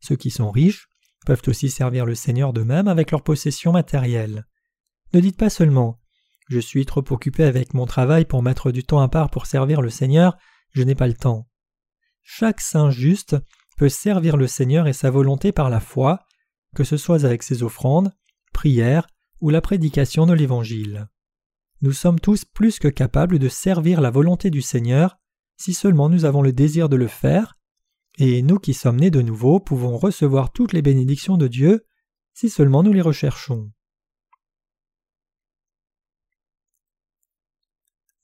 Ceux 0.00 0.16
qui 0.16 0.30
sont 0.30 0.50
riches 0.50 0.88
peuvent 1.26 1.42
aussi 1.46 1.70
servir 1.70 2.06
le 2.06 2.14
Seigneur 2.14 2.52
d'eux-mêmes 2.52 2.88
avec 2.88 3.10
leurs 3.10 3.22
possessions 3.22 3.72
matérielles. 3.72 4.46
Ne 5.12 5.20
dites 5.20 5.36
pas 5.36 5.50
seulement 5.50 6.00
Je 6.48 6.58
suis 6.58 6.86
trop 6.86 7.04
occupé 7.10 7.44
avec 7.44 7.74
mon 7.74 7.86
travail 7.86 8.24
pour 8.24 8.42
mettre 8.42 8.72
du 8.72 8.82
temps 8.82 9.00
à 9.00 9.08
part 9.08 9.30
pour 9.30 9.46
servir 9.46 9.82
le 9.82 9.90
Seigneur, 9.90 10.36
je 10.72 10.82
n'ai 10.82 10.94
pas 10.94 11.06
le 11.06 11.14
temps. 11.14 11.48
Chaque 12.22 12.60
saint 12.60 12.90
juste 12.90 13.36
peut 13.76 13.88
servir 13.88 14.36
le 14.36 14.46
Seigneur 14.46 14.86
et 14.86 14.92
sa 14.92 15.10
volonté 15.10 15.52
par 15.52 15.70
la 15.70 15.80
foi, 15.80 16.20
que 16.74 16.84
ce 16.84 16.96
soit 16.96 17.24
avec 17.24 17.42
ses 17.42 17.62
offrandes, 17.62 18.12
prières 18.52 19.06
ou 19.40 19.50
la 19.50 19.60
prédication 19.60 20.26
de 20.26 20.34
l'Évangile. 20.34 21.08
Nous 21.82 21.92
sommes 21.92 22.20
tous 22.20 22.44
plus 22.44 22.78
que 22.78 22.88
capables 22.88 23.38
de 23.38 23.48
servir 23.48 24.00
la 24.00 24.10
volonté 24.10 24.50
du 24.50 24.60
Seigneur 24.60 25.16
si 25.56 25.74
seulement 25.74 26.08
nous 26.08 26.24
avons 26.24 26.42
le 26.42 26.52
désir 26.52 26.88
de 26.88 26.96
le 26.96 27.06
faire, 27.06 27.58
et 28.22 28.42
nous 28.42 28.58
qui 28.58 28.74
sommes 28.74 29.00
nés 29.00 29.10
de 29.10 29.22
nouveau 29.22 29.60
pouvons 29.60 29.96
recevoir 29.96 30.52
toutes 30.52 30.74
les 30.74 30.82
bénédictions 30.82 31.38
de 31.38 31.48
Dieu 31.48 31.86
si 32.34 32.50
seulement 32.50 32.82
nous 32.82 32.92
les 32.92 33.00
recherchons. 33.00 33.72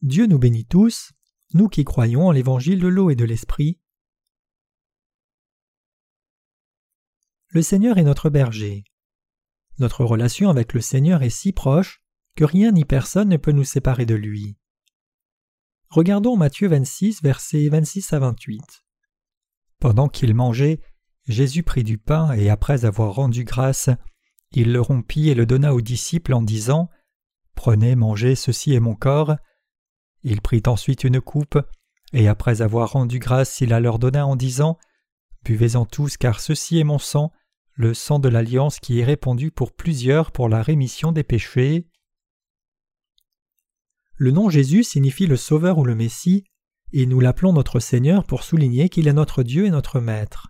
Dieu 0.02 0.26
nous 0.26 0.38
bénit 0.38 0.66
tous, 0.66 1.12
nous 1.54 1.68
qui 1.68 1.84
croyons 1.84 2.26
en 2.26 2.30
l'évangile 2.30 2.78
de 2.78 2.88
l'eau 2.88 3.08
et 3.08 3.16
de 3.16 3.24
l'esprit. 3.24 3.80
Le 7.48 7.62
Seigneur 7.62 7.96
est 7.96 8.04
notre 8.04 8.28
berger. 8.28 8.84
Notre 9.78 10.04
relation 10.04 10.50
avec 10.50 10.74
le 10.74 10.82
Seigneur 10.82 11.22
est 11.22 11.30
si 11.30 11.52
proche 11.52 12.02
que 12.34 12.44
rien 12.44 12.70
ni 12.70 12.84
personne 12.84 13.30
ne 13.30 13.38
peut 13.38 13.52
nous 13.52 13.64
séparer 13.64 14.04
de 14.04 14.14
lui. 14.14 14.58
Regardons 15.88 16.36
Matthieu 16.36 16.68
26, 16.68 17.22
versets 17.22 17.70
26 17.70 18.12
à 18.12 18.18
28. 18.18 18.85
Pendant 19.78 20.08
qu'il 20.08 20.34
mangeait, 20.34 20.80
Jésus 21.26 21.62
prit 21.62 21.84
du 21.84 21.98
pain 21.98 22.32
et 22.32 22.50
après 22.50 22.84
avoir 22.84 23.14
rendu 23.14 23.44
grâce, 23.44 23.90
il 24.52 24.72
le 24.72 24.80
rompit 24.80 25.28
et 25.28 25.34
le 25.34 25.46
donna 25.46 25.74
aux 25.74 25.80
disciples 25.80 26.34
en 26.34 26.42
disant 26.42 26.88
Prenez, 27.54 27.96
mangez, 27.96 28.34
ceci 28.34 28.74
est 28.74 28.80
mon 28.80 28.94
corps. 28.94 29.36
Il 30.22 30.40
prit 30.40 30.62
ensuite 30.66 31.04
une 31.04 31.20
coupe, 31.20 31.58
et 32.12 32.28
après 32.28 32.62
avoir 32.62 32.92
rendu 32.92 33.18
grâce, 33.18 33.60
il 33.60 33.70
la 33.70 33.80
leur 33.80 33.98
donna 33.98 34.26
en 34.26 34.36
disant 34.36 34.78
Buvez-en 35.44 35.84
tous, 35.84 36.16
car 36.16 36.40
ceci 36.40 36.78
est 36.78 36.84
mon 36.84 36.98
sang, 36.98 37.32
le 37.74 37.92
sang 37.92 38.18
de 38.18 38.28
l'alliance 38.28 38.80
qui 38.80 39.00
est 39.00 39.04
répandu 39.04 39.50
pour 39.50 39.74
plusieurs 39.74 40.32
pour 40.32 40.48
la 40.48 40.62
rémission 40.62 41.12
des 41.12 41.24
péchés. 41.24 41.86
Le 44.16 44.30
nom 44.30 44.48
Jésus 44.48 44.82
signifie 44.82 45.26
le 45.26 45.36
Sauveur 45.36 45.78
ou 45.78 45.84
le 45.84 45.94
Messie, 45.94 46.44
et 46.98 47.04
nous 47.04 47.20
l'appelons 47.20 47.52
notre 47.52 47.78
Seigneur 47.78 48.24
pour 48.24 48.42
souligner 48.42 48.88
qu'il 48.88 49.06
est 49.06 49.12
notre 49.12 49.42
Dieu 49.42 49.66
et 49.66 49.70
notre 49.70 50.00
Maître. 50.00 50.48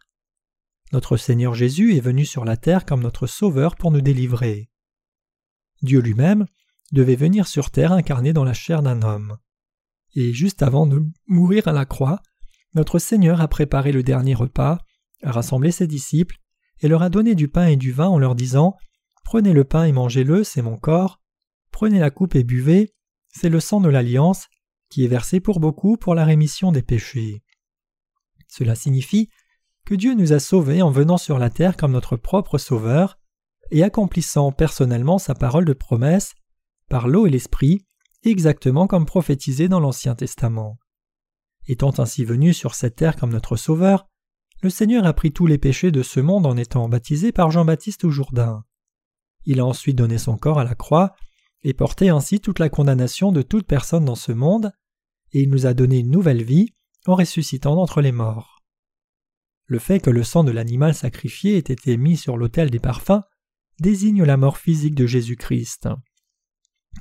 Notre 0.92 1.16
Seigneur 1.16 1.56
Jésus 1.56 1.96
est 1.96 2.00
venu 2.00 2.24
sur 2.24 2.44
la 2.44 2.56
terre 2.56 2.86
comme 2.86 3.02
notre 3.02 3.26
Sauveur 3.26 3.74
pour 3.74 3.90
nous 3.90 4.00
délivrer. 4.00 4.70
Dieu 5.82 5.98
lui-même 6.00 6.46
devait 6.92 7.16
venir 7.16 7.48
sur 7.48 7.72
terre 7.72 7.90
incarné 7.90 8.32
dans 8.32 8.44
la 8.44 8.52
chair 8.52 8.80
d'un 8.82 9.02
homme. 9.02 9.38
Et 10.14 10.32
juste 10.32 10.62
avant 10.62 10.86
de 10.86 11.02
mourir 11.26 11.66
à 11.66 11.72
la 11.72 11.84
croix, 11.84 12.22
notre 12.74 13.00
Seigneur 13.00 13.40
a 13.40 13.48
préparé 13.48 13.90
le 13.90 14.04
dernier 14.04 14.34
repas, 14.34 14.78
a 15.24 15.32
rassemblé 15.32 15.72
ses 15.72 15.88
disciples, 15.88 16.36
et 16.80 16.86
leur 16.86 17.02
a 17.02 17.10
donné 17.10 17.34
du 17.34 17.48
pain 17.48 17.66
et 17.66 17.76
du 17.76 17.90
vin 17.90 18.06
en 18.06 18.20
leur 18.20 18.36
disant 18.36 18.76
Prenez 19.24 19.52
le 19.52 19.64
pain 19.64 19.82
et 19.82 19.90
mangez-le, 19.90 20.44
c'est 20.44 20.62
mon 20.62 20.76
corps, 20.76 21.20
prenez 21.72 21.98
la 21.98 22.12
coupe 22.12 22.36
et 22.36 22.44
buvez, 22.44 22.94
c'est 23.30 23.48
le 23.48 23.58
sang 23.58 23.80
de 23.80 23.88
l'alliance, 23.88 24.46
qui 24.88 25.04
est 25.04 25.08
versé 25.08 25.40
pour 25.40 25.60
beaucoup 25.60 25.96
pour 25.96 26.14
la 26.14 26.24
rémission 26.24 26.72
des 26.72 26.82
péchés. 26.82 27.42
Cela 28.48 28.74
signifie 28.74 29.28
que 29.84 29.94
Dieu 29.94 30.14
nous 30.14 30.32
a 30.32 30.40
sauvés 30.40 30.82
en 30.82 30.90
venant 30.90 31.18
sur 31.18 31.38
la 31.38 31.50
terre 31.50 31.76
comme 31.76 31.92
notre 31.92 32.16
propre 32.16 32.58
Sauveur, 32.58 33.18
et 33.70 33.82
accomplissant 33.82 34.52
personnellement 34.52 35.18
sa 35.18 35.34
parole 35.34 35.64
de 35.64 35.72
promesse, 35.72 36.34
par 36.88 37.08
l'eau 37.08 37.26
et 37.26 37.30
l'esprit, 37.30 37.84
exactement 38.22 38.86
comme 38.86 39.06
prophétisé 39.06 39.68
dans 39.68 39.80
l'Ancien 39.80 40.14
Testament. 40.14 40.78
Étant 41.66 41.98
ainsi 41.98 42.24
venu 42.24 42.52
sur 42.52 42.74
cette 42.74 42.96
terre 42.96 43.16
comme 43.16 43.32
notre 43.32 43.56
Sauveur, 43.56 44.08
le 44.62 44.70
Seigneur 44.70 45.04
a 45.06 45.12
pris 45.12 45.32
tous 45.32 45.46
les 45.46 45.58
péchés 45.58 45.90
de 45.90 46.02
ce 46.02 46.20
monde 46.20 46.46
en 46.46 46.56
étant 46.56 46.88
baptisé 46.88 47.32
par 47.32 47.50
Jean-Baptiste 47.50 48.04
au 48.04 48.10
Jourdain. 48.10 48.64
Il 49.44 49.60
a 49.60 49.66
ensuite 49.66 49.96
donné 49.96 50.18
son 50.18 50.36
corps 50.36 50.58
à 50.58 50.64
la 50.64 50.74
croix 50.74 51.14
et 51.66 51.74
porté 51.74 52.10
ainsi 52.10 52.38
toute 52.38 52.60
la 52.60 52.68
condamnation 52.68 53.32
de 53.32 53.42
toute 53.42 53.66
personne 53.66 54.04
dans 54.04 54.14
ce 54.14 54.30
monde, 54.30 54.70
et 55.32 55.42
il 55.42 55.50
nous 55.50 55.66
a 55.66 55.74
donné 55.74 55.98
une 55.98 56.12
nouvelle 56.12 56.44
vie 56.44 56.72
en 57.06 57.16
ressuscitant 57.16 57.74
d'entre 57.74 58.00
les 58.00 58.12
morts. 58.12 58.62
Le 59.66 59.80
fait 59.80 59.98
que 59.98 60.10
le 60.10 60.22
sang 60.22 60.44
de 60.44 60.52
l'animal 60.52 60.94
sacrifié 60.94 61.56
ait 61.56 61.58
été 61.58 61.96
mis 61.96 62.16
sur 62.16 62.36
l'autel 62.36 62.70
des 62.70 62.78
parfums 62.78 63.24
désigne 63.80 64.22
la 64.22 64.36
mort 64.36 64.58
physique 64.58 64.94
de 64.94 65.06
Jésus-Christ. 65.06 65.88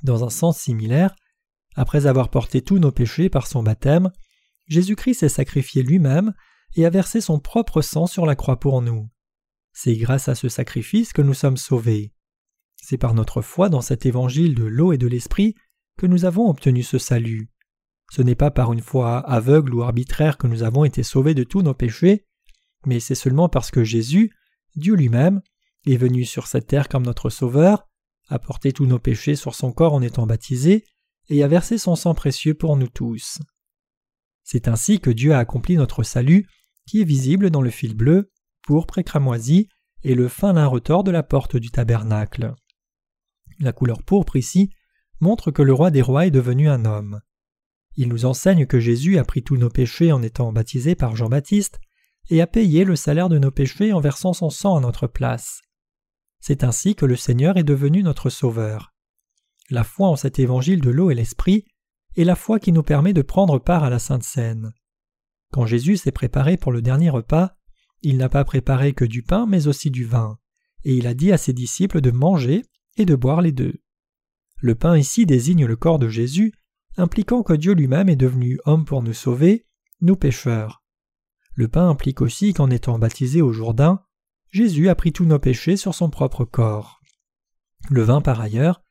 Dans 0.01 0.23
un 0.23 0.31
sens 0.31 0.57
similaire, 0.57 1.15
après 1.75 2.07
avoir 2.07 2.31
porté 2.31 2.63
tous 2.63 2.79
nos 2.79 2.91
péchés 2.91 3.29
par 3.29 3.45
son 3.45 3.61
baptême, 3.61 4.11
Jésus-Christ 4.65 5.19
s'est 5.19 5.29
sacrifié 5.29 5.83
lui-même 5.83 6.33
et 6.73 6.87
a 6.87 6.89
versé 6.89 7.21
son 7.21 7.39
propre 7.39 7.83
sang 7.83 8.07
sur 8.07 8.25
la 8.25 8.35
croix 8.35 8.59
pour 8.59 8.81
nous. 8.81 9.11
C'est 9.73 9.95
grâce 9.95 10.27
à 10.27 10.33
ce 10.33 10.49
sacrifice 10.49 11.13
que 11.13 11.21
nous 11.21 11.35
sommes 11.35 11.57
sauvés. 11.57 12.14
C'est 12.87 12.99
par 12.99 13.15
notre 13.15 13.41
foi 13.41 13.69
dans 13.69 13.81
cet 13.81 14.05
évangile 14.05 14.53
de 14.53 14.63
l'eau 14.63 14.93
et 14.93 14.99
de 14.99 15.07
l'esprit 15.07 15.55
que 15.97 16.05
nous 16.05 16.23
avons 16.23 16.47
obtenu 16.47 16.83
ce 16.83 16.99
salut. 16.99 17.49
Ce 18.11 18.21
n'est 18.21 18.35
pas 18.35 18.51
par 18.51 18.71
une 18.73 18.79
foi 18.79 19.17
aveugle 19.21 19.73
ou 19.73 19.81
arbitraire 19.81 20.37
que 20.37 20.45
nous 20.45 20.61
avons 20.61 20.85
été 20.85 21.01
sauvés 21.01 21.33
de 21.33 21.43
tous 21.43 21.63
nos 21.63 21.73
péchés, 21.73 22.27
mais 22.85 22.99
c'est 22.99 23.15
seulement 23.15 23.49
parce 23.49 23.71
que 23.71 23.83
Jésus, 23.83 24.35
Dieu 24.75 24.93
lui-même, 24.93 25.41
est 25.87 25.97
venu 25.97 26.25
sur 26.25 26.45
cette 26.45 26.67
terre 26.67 26.87
comme 26.87 27.07
notre 27.07 27.31
Sauveur, 27.31 27.87
a 28.29 28.37
porté 28.37 28.71
tous 28.71 28.85
nos 28.85 28.99
péchés 28.99 29.35
sur 29.35 29.55
son 29.55 29.71
corps 29.71 29.93
en 29.93 30.03
étant 30.03 30.27
baptisé, 30.27 30.85
et 31.29 31.41
a 31.41 31.47
versé 31.47 31.79
son 31.79 31.95
sang 31.95 32.13
précieux 32.13 32.53
pour 32.53 32.77
nous 32.77 32.87
tous. 32.87 33.39
C'est 34.43 34.67
ainsi 34.67 34.99
que 34.99 35.09
Dieu 35.09 35.33
a 35.33 35.39
accompli 35.39 35.75
notre 35.75 36.03
salut, 36.03 36.47
qui 36.85 37.01
est 37.01 37.05
visible 37.05 37.49
dans 37.49 37.63
le 37.63 37.71
fil 37.71 37.95
bleu, 37.95 38.31
pourpre 38.61 38.99
et 38.99 39.03
cramoisi, 39.03 39.69
et 40.03 40.13
le 40.13 40.27
fin 40.27 40.53
lin 40.53 40.67
retors 40.67 41.03
de 41.03 41.09
la 41.09 41.23
porte 41.23 41.57
du 41.57 41.71
tabernacle. 41.71 42.53
La 43.59 43.73
couleur 43.73 44.03
pourpre 44.03 44.35
ici 44.35 44.69
montre 45.19 45.51
que 45.51 45.61
le 45.61 45.73
roi 45.73 45.91
des 45.91 46.01
rois 46.01 46.25
est 46.25 46.31
devenu 46.31 46.69
un 46.69 46.85
homme. 46.85 47.21
Il 47.95 48.09
nous 48.09 48.25
enseigne 48.25 48.65
que 48.65 48.79
Jésus 48.79 49.17
a 49.17 49.23
pris 49.23 49.43
tous 49.43 49.57
nos 49.57 49.69
péchés 49.69 50.11
en 50.11 50.21
étant 50.21 50.51
baptisé 50.51 50.95
par 50.95 51.15
Jean-Baptiste 51.15 51.79
et 52.29 52.41
a 52.41 52.47
payé 52.47 52.83
le 52.83 52.95
salaire 52.95 53.29
de 53.29 53.37
nos 53.37 53.51
péchés 53.51 53.93
en 53.93 53.99
versant 53.99 54.33
son 54.33 54.49
sang 54.49 54.75
à 54.75 54.81
notre 54.81 55.07
place. 55.07 55.61
C'est 56.39 56.63
ainsi 56.63 56.95
que 56.95 57.05
le 57.05 57.15
Seigneur 57.15 57.57
est 57.57 57.63
devenu 57.63 58.03
notre 58.03 58.29
Sauveur. 58.29 58.93
La 59.69 59.83
foi 59.83 60.09
en 60.09 60.15
cet 60.15 60.39
évangile 60.39 60.81
de 60.81 60.89
l'eau 60.89 61.09
et 61.09 61.15
l'esprit 61.15 61.65
est 62.17 62.23
la 62.23 62.35
foi 62.35 62.59
qui 62.59 62.71
nous 62.71 62.83
permet 62.83 63.13
de 63.13 63.21
prendre 63.21 63.59
part 63.59 63.83
à 63.83 63.89
la 63.89 63.99
Sainte 63.99 64.23
Seine. 64.23 64.73
Quand 65.51 65.65
Jésus 65.65 65.97
s'est 65.97 66.11
préparé 66.11 66.57
pour 66.57 66.71
le 66.71 66.81
dernier 66.81 67.09
repas, 67.09 67.55
il 68.01 68.17
n'a 68.17 68.29
pas 68.29 68.43
préparé 68.43 68.93
que 68.93 69.05
du 69.05 69.23
pain 69.23 69.45
mais 69.47 69.67
aussi 69.67 69.89
du 69.89 70.05
vin, 70.05 70.37
et 70.83 70.95
il 70.95 71.07
a 71.07 71.13
dit 71.13 71.31
à 71.31 71.37
ses 71.37 71.53
disciples 71.53 72.01
de 72.01 72.11
manger 72.11 72.63
et 72.97 73.05
de 73.05 73.15
boire 73.15 73.41
les 73.41 73.51
deux. 73.51 73.81
Le 74.57 74.75
pain 74.75 74.97
ici 74.97 75.25
désigne 75.25 75.65
le 75.65 75.75
corps 75.75 75.99
de 75.99 76.07
Jésus, 76.07 76.53
impliquant 76.97 77.43
que 77.43 77.53
Dieu 77.53 77.73
lui-même 77.73 78.09
est 78.09 78.15
devenu 78.15 78.59
homme 78.65 78.85
pour 78.85 79.03
nous 79.03 79.13
sauver, 79.13 79.65
nous 80.01 80.15
pécheurs. 80.15 80.83
Le 81.53 81.67
pain 81.67 81.89
implique 81.89 82.21
aussi 82.21 82.53
qu'en 82.53 82.69
étant 82.69 82.99
baptisé 82.99 83.41
au 83.41 83.53
Jourdain, 83.53 84.03
Jésus 84.51 84.89
a 84.89 84.95
pris 84.95 85.11
tous 85.11 85.25
nos 85.25 85.39
péchés 85.39 85.77
sur 85.77 85.93
son 85.93 86.09
propre 86.09 86.45
corps. 86.45 87.01
Le 87.89 88.01
vin, 88.01 88.21
par 88.21 88.39
ailleurs, 88.39 88.81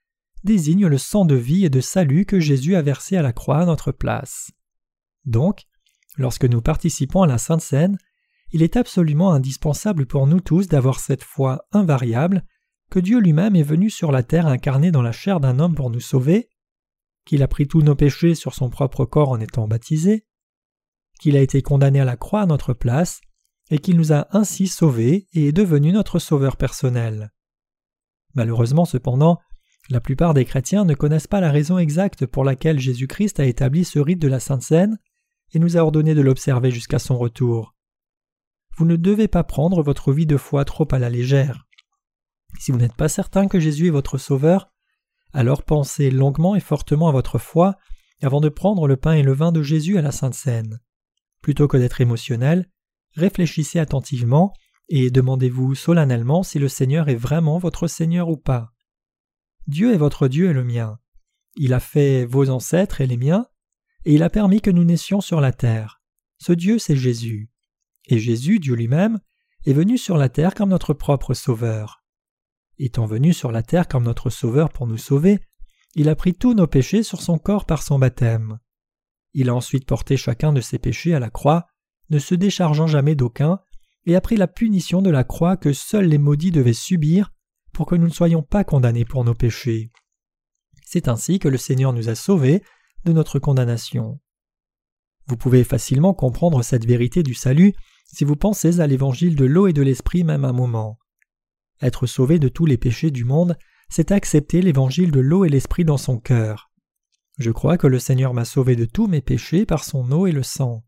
désigne 0.44 0.86
le 0.86 0.98
sang 0.98 1.24
de 1.24 1.34
vie 1.34 1.64
et 1.64 1.70
de 1.70 1.80
salut 1.80 2.26
que 2.26 2.38
Jésus 2.40 2.76
a 2.76 2.82
versé 2.82 3.16
à 3.16 3.22
la 3.22 3.32
croix 3.32 3.58
à 3.58 3.66
notre 3.66 3.92
place. 3.92 4.50
Donc, 5.24 5.62
lorsque 6.16 6.44
nous 6.44 6.60
participons 6.60 7.22
à 7.22 7.26
la 7.26 7.38
Sainte 7.38 7.62
Seine, 7.62 7.98
il 8.52 8.62
est 8.62 8.76
absolument 8.76 9.32
indispensable 9.32 10.06
pour 10.06 10.26
nous 10.26 10.40
tous 10.40 10.68
d'avoir 10.68 11.00
cette 11.00 11.24
foi 11.24 11.66
invariable 11.72 12.44
que 12.90 12.98
Dieu 12.98 13.18
lui-même 13.18 13.56
est 13.56 13.62
venu 13.62 13.90
sur 13.90 14.12
la 14.12 14.22
terre 14.22 14.46
incarné 14.46 14.90
dans 14.90 15.02
la 15.02 15.12
chair 15.12 15.40
d'un 15.40 15.58
homme 15.58 15.74
pour 15.74 15.90
nous 15.90 16.00
sauver, 16.00 16.48
qu'il 17.24 17.42
a 17.42 17.48
pris 17.48 17.66
tous 17.66 17.82
nos 17.82 17.94
péchés 17.94 18.34
sur 18.34 18.54
son 18.54 18.70
propre 18.70 19.04
corps 19.04 19.30
en 19.30 19.40
étant 19.40 19.66
baptisé, 19.66 20.26
qu'il 21.18 21.36
a 21.36 21.40
été 21.40 21.62
condamné 21.62 22.00
à 22.00 22.04
la 22.04 22.16
croix 22.16 22.42
à 22.42 22.46
notre 22.46 22.74
place, 22.74 23.20
et 23.70 23.78
qu'il 23.78 23.96
nous 23.96 24.12
a 24.12 24.28
ainsi 24.36 24.66
sauvés 24.66 25.26
et 25.32 25.48
est 25.48 25.52
devenu 25.52 25.92
notre 25.92 26.18
sauveur 26.18 26.56
personnel. 26.56 27.32
Malheureusement 28.34 28.84
cependant, 28.84 29.38
la 29.90 30.00
plupart 30.00 30.34
des 30.34 30.44
chrétiens 30.44 30.84
ne 30.84 30.94
connaissent 30.94 31.26
pas 31.26 31.40
la 31.40 31.50
raison 31.50 31.78
exacte 31.78 32.26
pour 32.26 32.44
laquelle 32.44 32.78
Jésus-Christ 32.78 33.40
a 33.40 33.44
établi 33.44 33.84
ce 33.84 33.98
rite 33.98 34.20
de 34.20 34.28
la 34.28 34.40
Sainte 34.40 34.62
Seine 34.62 34.98
et 35.52 35.58
nous 35.58 35.76
a 35.76 35.80
ordonné 35.80 36.14
de 36.14 36.20
l'observer 36.20 36.70
jusqu'à 36.70 36.98
son 36.98 37.16
retour. 37.16 37.74
Vous 38.76 38.86
ne 38.86 38.96
devez 38.96 39.28
pas 39.28 39.44
prendre 39.44 39.82
votre 39.82 40.12
vie 40.12 40.26
de 40.26 40.36
foi 40.36 40.64
trop 40.64 40.88
à 40.90 40.98
la 40.98 41.10
légère. 41.10 41.66
Si 42.58 42.72
vous 42.72 42.78
n'êtes 42.78 42.94
pas 42.94 43.08
certain 43.08 43.48
que 43.48 43.60
Jésus 43.60 43.88
est 43.88 43.90
votre 43.90 44.18
Sauveur, 44.18 44.70
alors 45.32 45.62
pensez 45.62 46.10
longuement 46.10 46.54
et 46.54 46.60
fortement 46.60 47.08
à 47.08 47.12
votre 47.12 47.38
foi 47.38 47.76
avant 48.22 48.40
de 48.40 48.48
prendre 48.48 48.86
le 48.86 48.96
pain 48.96 49.12
et 49.12 49.22
le 49.22 49.32
vin 49.32 49.52
de 49.52 49.62
Jésus 49.62 49.98
à 49.98 50.02
la 50.02 50.12
Sainte 50.12 50.34
Seine. 50.34 50.80
Plutôt 51.42 51.68
que 51.68 51.76
d'être 51.76 52.00
émotionnel, 52.00 52.70
réfléchissez 53.16 53.78
attentivement 53.78 54.52
et 54.88 55.10
demandez-vous 55.10 55.74
solennellement 55.74 56.42
si 56.42 56.58
le 56.58 56.68
Seigneur 56.68 57.08
est 57.08 57.16
vraiment 57.16 57.58
votre 57.58 57.86
Seigneur 57.86 58.28
ou 58.28 58.36
pas. 58.36 58.72
Dieu 59.66 59.92
est 59.92 59.98
votre 59.98 60.28
Dieu 60.28 60.50
et 60.50 60.52
le 60.52 60.64
mien. 60.64 60.98
Il 61.56 61.72
a 61.72 61.80
fait 61.80 62.24
vos 62.24 62.50
ancêtres 62.50 63.00
et 63.00 63.06
les 63.06 63.16
miens, 63.16 63.46
et 64.04 64.14
il 64.14 64.22
a 64.22 64.30
permis 64.30 64.60
que 64.60 64.70
nous 64.70 64.84
naissions 64.84 65.20
sur 65.20 65.40
la 65.40 65.52
terre. 65.52 66.02
Ce 66.38 66.52
Dieu, 66.52 66.78
c'est 66.78 66.96
Jésus. 66.96 67.50
Et 68.06 68.18
Jésus, 68.18 68.58
Dieu 68.58 68.74
lui-même, 68.74 69.20
est 69.64 69.72
venu 69.72 69.96
sur 69.96 70.16
la 70.18 70.28
terre 70.28 70.54
comme 70.54 70.68
notre 70.68 70.92
propre 70.92 71.32
Sauveur. 71.32 72.03
Étant 72.78 73.06
venu 73.06 73.32
sur 73.32 73.52
la 73.52 73.62
terre 73.62 73.88
comme 73.88 74.04
notre 74.04 74.30
Sauveur 74.30 74.70
pour 74.70 74.86
nous 74.86 74.98
sauver, 74.98 75.38
il 75.94 76.08
a 76.08 76.16
pris 76.16 76.34
tous 76.34 76.54
nos 76.54 76.66
péchés 76.66 77.02
sur 77.02 77.22
son 77.22 77.38
corps 77.38 77.66
par 77.66 77.82
son 77.82 77.98
baptême. 77.98 78.58
Il 79.32 79.48
a 79.48 79.54
ensuite 79.54 79.86
porté 79.86 80.16
chacun 80.16 80.52
de 80.52 80.60
ses 80.60 80.78
péchés 80.78 81.14
à 81.14 81.20
la 81.20 81.30
croix, 81.30 81.66
ne 82.10 82.18
se 82.18 82.34
déchargeant 82.34 82.86
jamais 82.86 83.14
d'aucun, 83.14 83.60
et 84.06 84.16
a 84.16 84.20
pris 84.20 84.36
la 84.36 84.48
punition 84.48 85.02
de 85.02 85.10
la 85.10 85.24
croix 85.24 85.56
que 85.56 85.72
seuls 85.72 86.06
les 86.06 86.18
maudits 86.18 86.50
devaient 86.50 86.72
subir 86.72 87.30
pour 87.72 87.86
que 87.86 87.94
nous 87.94 88.06
ne 88.06 88.12
soyons 88.12 88.42
pas 88.42 88.64
condamnés 88.64 89.04
pour 89.04 89.24
nos 89.24 89.34
péchés. 89.34 89.90
C'est 90.84 91.08
ainsi 91.08 91.38
que 91.38 91.48
le 91.48 91.56
Seigneur 91.56 91.92
nous 91.92 92.08
a 92.08 92.14
sauvés 92.14 92.62
de 93.04 93.12
notre 93.12 93.38
condamnation. 93.38 94.20
Vous 95.26 95.36
pouvez 95.36 95.64
facilement 95.64 96.12
comprendre 96.12 96.62
cette 96.62 96.86
vérité 96.86 97.22
du 97.22 97.34
salut 97.34 97.72
si 98.06 98.24
vous 98.24 98.36
pensez 98.36 98.80
à 98.80 98.86
l'évangile 98.86 99.36
de 99.36 99.44
l'eau 99.44 99.66
et 99.66 99.72
de 99.72 99.82
l'esprit 99.82 100.22
même 100.22 100.44
un 100.44 100.52
moment. 100.52 100.98
Être 101.82 102.06
sauvé 102.06 102.38
de 102.38 102.48
tous 102.48 102.66
les 102.66 102.76
péchés 102.76 103.10
du 103.10 103.24
monde, 103.24 103.56
c'est 103.88 104.12
accepter 104.12 104.62
l'évangile 104.62 105.10
de 105.10 105.20
l'eau 105.20 105.44
et 105.44 105.48
l'esprit 105.48 105.84
dans 105.84 105.98
son 105.98 106.18
cœur. 106.18 106.70
Je 107.38 107.50
crois 107.50 107.78
que 107.78 107.86
le 107.86 107.98
Seigneur 107.98 108.32
m'a 108.32 108.44
sauvé 108.44 108.76
de 108.76 108.84
tous 108.84 109.06
mes 109.06 109.20
péchés 109.20 109.66
par 109.66 109.84
son 109.84 110.10
eau 110.12 110.26
et 110.26 110.32
le 110.32 110.42
sang. 110.42 110.84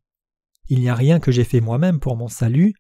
Il 0.69 0.81
n'y 0.81 0.89
a 0.89 0.95
rien 0.95 1.21
que 1.21 1.33
j'ai 1.33 1.45
fait 1.45 1.61
moi-même 1.61 2.01
pour 2.01 2.17
mon 2.17 2.29
salut. 2.29 2.75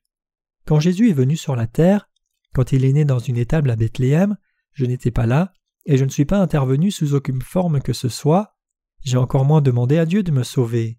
Quand 0.66 0.81
Jésus 0.81 1.11
est 1.11 1.14
venu 1.14 1.37
sur 1.37 1.57
la 1.57 1.66
terre, 1.66 2.09
quand 2.55 2.73
il 2.73 2.85
est 2.85 2.92
né 2.92 3.05
dans 3.05 3.19
une 3.19 3.37
étable 3.37 3.71
à 3.71 3.77
Bethléem, 3.77 4.37
je 4.73 4.87
n'étais 4.87 5.11
pas 5.11 5.27
là, 5.27 5.53
et 5.85 5.97
je 5.97 6.05
ne 6.05 6.11
suis 6.11 6.25
pas 6.25 6.38
intervenu 6.38 6.90
sous 6.90 7.14
aucune 7.14 7.42
forme 7.42 7.81
que 7.81 7.92
ce 7.92 8.09
soit. 8.09 8.57
J'ai 9.05 9.16
encore 9.19 9.45
moins 9.45 9.61
demandé 9.61 9.99
à 9.99 10.07
Dieu 10.07 10.23
de 10.23 10.33
me 10.33 10.42
sauver. 10.42 10.99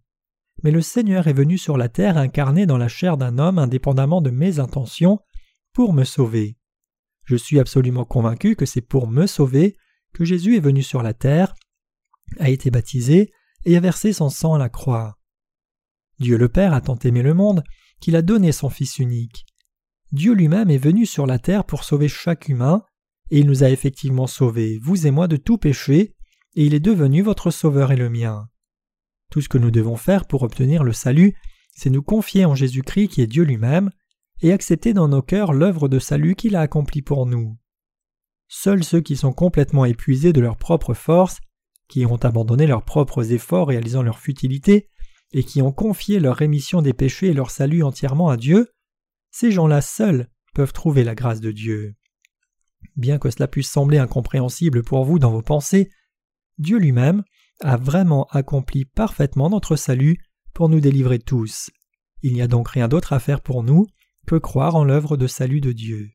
Mais 0.63 0.71
le 0.71 0.81
Seigneur 0.81 1.27
est 1.27 1.33
venu 1.33 1.57
sur 1.57 1.77
la 1.77 1.89
terre 1.89 2.17
incarné 2.17 2.65
dans 2.65 2.77
la 2.77 2.87
chair 2.87 3.17
d'un 3.17 3.37
homme 3.37 3.59
indépendamment 3.59 4.21
de 4.21 4.29
mes 4.29 4.59
intentions 4.59 5.19
pour 5.73 5.93
me 5.93 6.03
sauver. 6.03 6.57
Je 7.27 7.35
suis 7.35 7.59
absolument 7.59 8.05
convaincu 8.05 8.55
que 8.55 8.65
c'est 8.65 8.81
pour 8.81 9.07
me 9.07 9.27
sauver 9.27 9.75
que 10.13 10.23
Jésus 10.23 10.55
est 10.55 10.61
venu 10.61 10.81
sur 10.81 11.03
la 11.03 11.13
terre, 11.13 11.53
a 12.39 12.49
été 12.49 12.71
baptisé 12.71 13.31
et 13.65 13.75
a 13.75 13.79
versé 13.81 14.13
son 14.13 14.29
sang 14.29 14.53
à 14.53 14.57
la 14.57 14.69
croix. 14.69 15.17
Dieu 16.19 16.37
le 16.37 16.47
Père 16.47 16.73
a 16.73 16.81
tant 16.81 16.97
aimé 16.99 17.21
le 17.21 17.33
monde 17.33 17.63
qu'il 17.99 18.15
a 18.15 18.21
donné 18.21 18.53
son 18.53 18.69
Fils 18.69 18.97
unique. 18.97 19.45
Dieu 20.13 20.33
lui-même 20.33 20.69
est 20.69 20.77
venu 20.77 21.05
sur 21.05 21.27
la 21.27 21.37
terre 21.37 21.65
pour 21.65 21.83
sauver 21.83 22.07
chaque 22.07 22.47
humain, 22.47 22.83
et 23.29 23.39
il 23.39 23.45
nous 23.45 23.63
a 23.63 23.69
effectivement 23.69 24.27
sauvés, 24.27 24.79
vous 24.81 25.05
et 25.05 25.11
moi, 25.11 25.27
de 25.27 25.35
tout 25.35 25.57
péché, 25.57 26.15
et 26.55 26.65
il 26.65 26.73
est 26.73 26.79
devenu 26.79 27.21
votre 27.21 27.51
Sauveur 27.51 27.91
et 27.91 27.97
le 27.97 28.09
mien. 28.09 28.47
Tout 29.29 29.41
ce 29.41 29.49
que 29.49 29.57
nous 29.57 29.71
devons 29.71 29.97
faire 29.97 30.25
pour 30.25 30.43
obtenir 30.43 30.85
le 30.85 30.93
salut, 30.93 31.35
c'est 31.75 31.89
nous 31.89 32.01
confier 32.01 32.45
en 32.45 32.55
Jésus-Christ 32.55 33.09
qui 33.09 33.21
est 33.21 33.27
Dieu 33.27 33.43
lui-même, 33.43 33.91
et 34.41 34.51
accepter 34.51 34.93
dans 34.93 35.07
nos 35.07 35.21
cœurs 35.21 35.53
l'œuvre 35.53 35.87
de 35.87 35.99
salut 35.99 36.35
qu'il 36.35 36.55
a 36.55 36.61
accomplie 36.61 37.01
pour 37.01 37.25
nous. 37.25 37.57
Seuls 38.47 38.83
ceux 38.83 39.01
qui 39.01 39.17
sont 39.17 39.33
complètement 39.33 39.85
épuisés 39.85 40.33
de 40.33 40.41
leurs 40.41 40.57
propres 40.57 40.93
forces, 40.93 41.39
qui 41.87 42.05
ont 42.05 42.17
abandonné 42.17 42.67
leurs 42.67 42.83
propres 42.83 43.31
efforts 43.31 43.67
réalisant 43.67 44.03
leur 44.03 44.19
futilité, 44.19 44.89
et 45.33 45.43
qui 45.43 45.61
ont 45.61 45.71
confié 45.71 46.19
leur 46.19 46.35
rémission 46.35 46.81
des 46.81 46.93
péchés 46.93 47.27
et 47.27 47.33
leur 47.33 47.51
salut 47.51 47.83
entièrement 47.83 48.29
à 48.29 48.37
Dieu, 48.37 48.69
ces 49.31 49.51
gens-là 49.51 49.81
seuls 49.81 50.29
peuvent 50.53 50.73
trouver 50.73 51.03
la 51.03 51.15
grâce 51.15 51.41
de 51.41 51.51
Dieu. 51.51 51.95
Bien 52.95 53.19
que 53.19 53.29
cela 53.29 53.47
puisse 53.47 53.69
sembler 53.69 53.97
incompréhensible 53.97 54.83
pour 54.83 55.03
vous 55.03 55.19
dans 55.19 55.31
vos 55.31 55.41
pensées, 55.41 55.89
Dieu 56.57 56.77
lui-même 56.77 57.23
a 57.61 57.77
vraiment 57.77 58.27
accompli 58.31 58.85
parfaitement 58.85 59.49
notre 59.49 59.75
salut 59.75 60.19
pour 60.53 60.69
nous 60.69 60.79
délivrer 60.79 61.19
tous. 61.19 61.69
Il 62.23 62.33
n'y 62.33 62.41
a 62.41 62.47
donc 62.47 62.69
rien 62.69 62.87
d'autre 62.87 63.13
à 63.13 63.19
faire 63.19 63.41
pour 63.41 63.63
nous 63.63 63.87
que 64.27 64.35
croire 64.35 64.75
en 64.75 64.83
l'œuvre 64.83 65.15
de 65.15 65.25
salut 65.25 65.61
de 65.61 65.71
Dieu. 65.71 66.11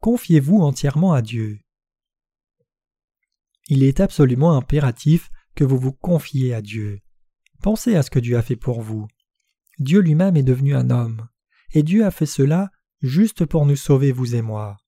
Confiez-vous 0.00 0.56
entièrement 0.56 1.12
à 1.12 1.20
Dieu. 1.20 1.60
Il 3.68 3.82
est 3.82 4.00
absolument 4.00 4.56
impératif 4.56 5.30
que 5.54 5.64
vous 5.64 5.78
vous 5.78 5.92
confiez 5.92 6.54
à 6.54 6.62
Dieu. 6.62 7.00
Pensez 7.60 7.94
à 7.94 8.02
ce 8.02 8.10
que 8.10 8.18
Dieu 8.18 8.38
a 8.38 8.42
fait 8.42 8.56
pour 8.56 8.80
vous. 8.80 9.06
Dieu 9.78 10.00
lui-même 10.00 10.36
est 10.36 10.42
devenu 10.42 10.74
un 10.74 10.88
homme, 10.88 11.28
et 11.72 11.82
Dieu 11.82 12.06
a 12.06 12.10
fait 12.10 12.26
cela 12.26 12.70
juste 13.02 13.44
pour 13.44 13.66
nous 13.66 13.76
sauver, 13.76 14.12
vous 14.12 14.34
et 14.34 14.42
moi. 14.42 14.78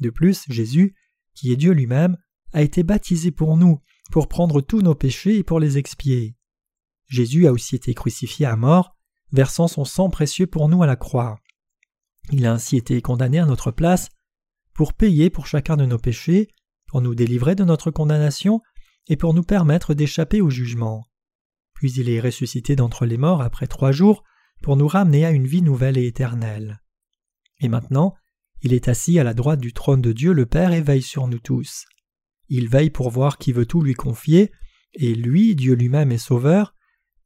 De 0.00 0.10
plus, 0.10 0.44
Jésus, 0.48 0.96
qui 1.34 1.52
est 1.52 1.56
Dieu 1.56 1.72
lui-même, 1.72 2.16
a 2.52 2.62
été 2.62 2.82
baptisé 2.82 3.30
pour 3.30 3.56
nous, 3.56 3.80
pour 4.10 4.26
prendre 4.26 4.60
tous 4.60 4.82
nos 4.82 4.96
péchés 4.96 5.38
et 5.38 5.44
pour 5.44 5.60
les 5.60 5.78
expier. 5.78 6.36
Jésus 7.12 7.46
a 7.46 7.52
aussi 7.52 7.76
été 7.76 7.92
crucifié 7.92 8.46
à 8.46 8.56
mort, 8.56 8.96
versant 9.32 9.68
son 9.68 9.84
sang 9.84 10.08
précieux 10.08 10.46
pour 10.46 10.70
nous 10.70 10.82
à 10.82 10.86
la 10.86 10.96
croix. 10.96 11.38
Il 12.30 12.46
a 12.46 12.54
ainsi 12.54 12.78
été 12.78 13.02
condamné 13.02 13.38
à 13.38 13.44
notre 13.44 13.70
place 13.70 14.08
pour 14.72 14.94
payer 14.94 15.28
pour 15.28 15.46
chacun 15.46 15.76
de 15.76 15.84
nos 15.84 15.98
péchés, 15.98 16.48
pour 16.86 17.02
nous 17.02 17.14
délivrer 17.14 17.54
de 17.54 17.64
notre 17.64 17.90
condamnation 17.90 18.62
et 19.08 19.18
pour 19.18 19.34
nous 19.34 19.42
permettre 19.42 19.92
d'échapper 19.92 20.40
au 20.40 20.48
jugement. 20.48 21.04
Puis 21.74 21.92
il 21.92 22.08
est 22.08 22.18
ressuscité 22.18 22.76
d'entre 22.76 23.04
les 23.04 23.18
morts 23.18 23.42
après 23.42 23.66
trois 23.66 23.92
jours 23.92 24.24
pour 24.62 24.78
nous 24.78 24.88
ramener 24.88 25.26
à 25.26 25.32
une 25.32 25.46
vie 25.46 25.60
nouvelle 25.60 25.98
et 25.98 26.06
éternelle. 26.06 26.80
Et 27.60 27.68
maintenant, 27.68 28.14
il 28.62 28.72
est 28.72 28.88
assis 28.88 29.18
à 29.18 29.24
la 29.24 29.34
droite 29.34 29.60
du 29.60 29.74
trône 29.74 30.00
de 30.00 30.12
Dieu 30.12 30.32
le 30.32 30.46
Père 30.46 30.72
et 30.72 30.80
veille 30.80 31.02
sur 31.02 31.28
nous 31.28 31.40
tous. 31.40 31.84
Il 32.48 32.70
veille 32.70 32.90
pour 32.90 33.10
voir 33.10 33.36
qui 33.36 33.52
veut 33.52 33.66
tout 33.66 33.82
lui 33.82 33.92
confier, 33.92 34.50
et 34.94 35.14
lui, 35.14 35.54
Dieu 35.54 35.74
lui-même 35.74 36.10
est 36.10 36.16
sauveur, 36.16 36.72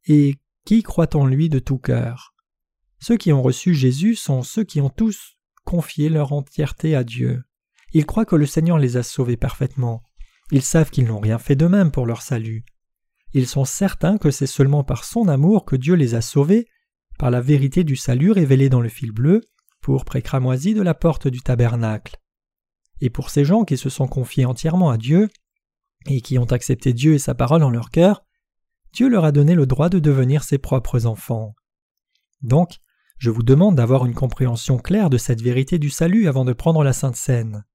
et 0.07 0.35
qui 0.65 0.83
croit 0.83 1.15
en 1.15 1.25
lui 1.25 1.49
de 1.49 1.59
tout 1.59 1.77
cœur? 1.77 2.33
Ceux 2.99 3.17
qui 3.17 3.31
ont 3.31 3.41
reçu 3.41 3.73
Jésus 3.73 4.15
sont 4.15 4.41
ceux 4.41 4.63
qui 4.63 4.81
ont 4.81 4.89
tous 4.89 5.37
confié 5.63 6.09
leur 6.09 6.33
entièreté 6.33 6.95
à 6.95 7.03
Dieu. 7.03 7.43
Ils 7.93 8.05
croient 8.05 8.25
que 8.25 8.35
le 8.35 8.45
Seigneur 8.45 8.77
les 8.77 8.97
a 8.97 9.03
sauvés 9.03 9.37
parfaitement. 9.37 10.01
Ils 10.51 10.61
savent 10.61 10.89
qu'ils 10.89 11.05
n'ont 11.05 11.19
rien 11.19 11.37
fait 11.37 11.55
d'eux-mêmes 11.55 11.91
pour 11.91 12.05
leur 12.05 12.21
salut. 12.21 12.63
Ils 13.33 13.47
sont 13.47 13.65
certains 13.65 14.17
que 14.17 14.31
c'est 14.31 14.47
seulement 14.47 14.83
par 14.83 15.03
son 15.03 15.27
amour 15.27 15.65
que 15.65 15.75
Dieu 15.75 15.95
les 15.95 16.15
a 16.15 16.21
sauvés, 16.21 16.67
par 17.19 17.31
la 17.31 17.41
vérité 17.41 17.83
du 17.83 17.95
salut 17.95 18.31
révélée 18.31 18.69
dans 18.69 18.81
le 18.81 18.89
fil 18.89 19.11
bleu, 19.11 19.41
pour 19.81 20.05
précramoisi 20.05 20.73
de 20.73 20.81
la 20.81 20.93
porte 20.93 21.27
du 21.27 21.41
tabernacle. 21.41 22.17
Et 23.01 23.09
pour 23.09 23.29
ces 23.29 23.45
gens 23.45 23.63
qui 23.63 23.77
se 23.77 23.89
sont 23.89 24.07
confiés 24.07 24.45
entièrement 24.45 24.89
à 24.89 24.97
Dieu, 24.97 25.29
et 26.05 26.21
qui 26.21 26.37
ont 26.39 26.45
accepté 26.45 26.93
Dieu 26.93 27.13
et 27.13 27.19
sa 27.19 27.35
parole 27.35 27.63
en 27.63 27.69
leur 27.69 27.91
cœur, 27.91 28.25
Dieu 28.93 29.09
leur 29.09 29.25
a 29.25 29.31
donné 29.31 29.55
le 29.55 29.65
droit 29.65 29.89
de 29.89 29.99
devenir 29.99 30.43
ses 30.43 30.57
propres 30.57 31.05
enfants. 31.05 31.55
Donc, 32.41 32.77
je 33.17 33.29
vous 33.29 33.43
demande 33.43 33.75
d'avoir 33.75 34.05
une 34.05 34.13
compréhension 34.13 34.77
claire 34.77 35.09
de 35.09 35.17
cette 35.17 35.41
vérité 35.41 35.79
du 35.79 35.89
salut 35.89 36.27
avant 36.27 36.45
de 36.45 36.53
prendre 36.53 36.83
la 36.83 36.93
Sainte 36.93 37.15
Seine. 37.15 37.65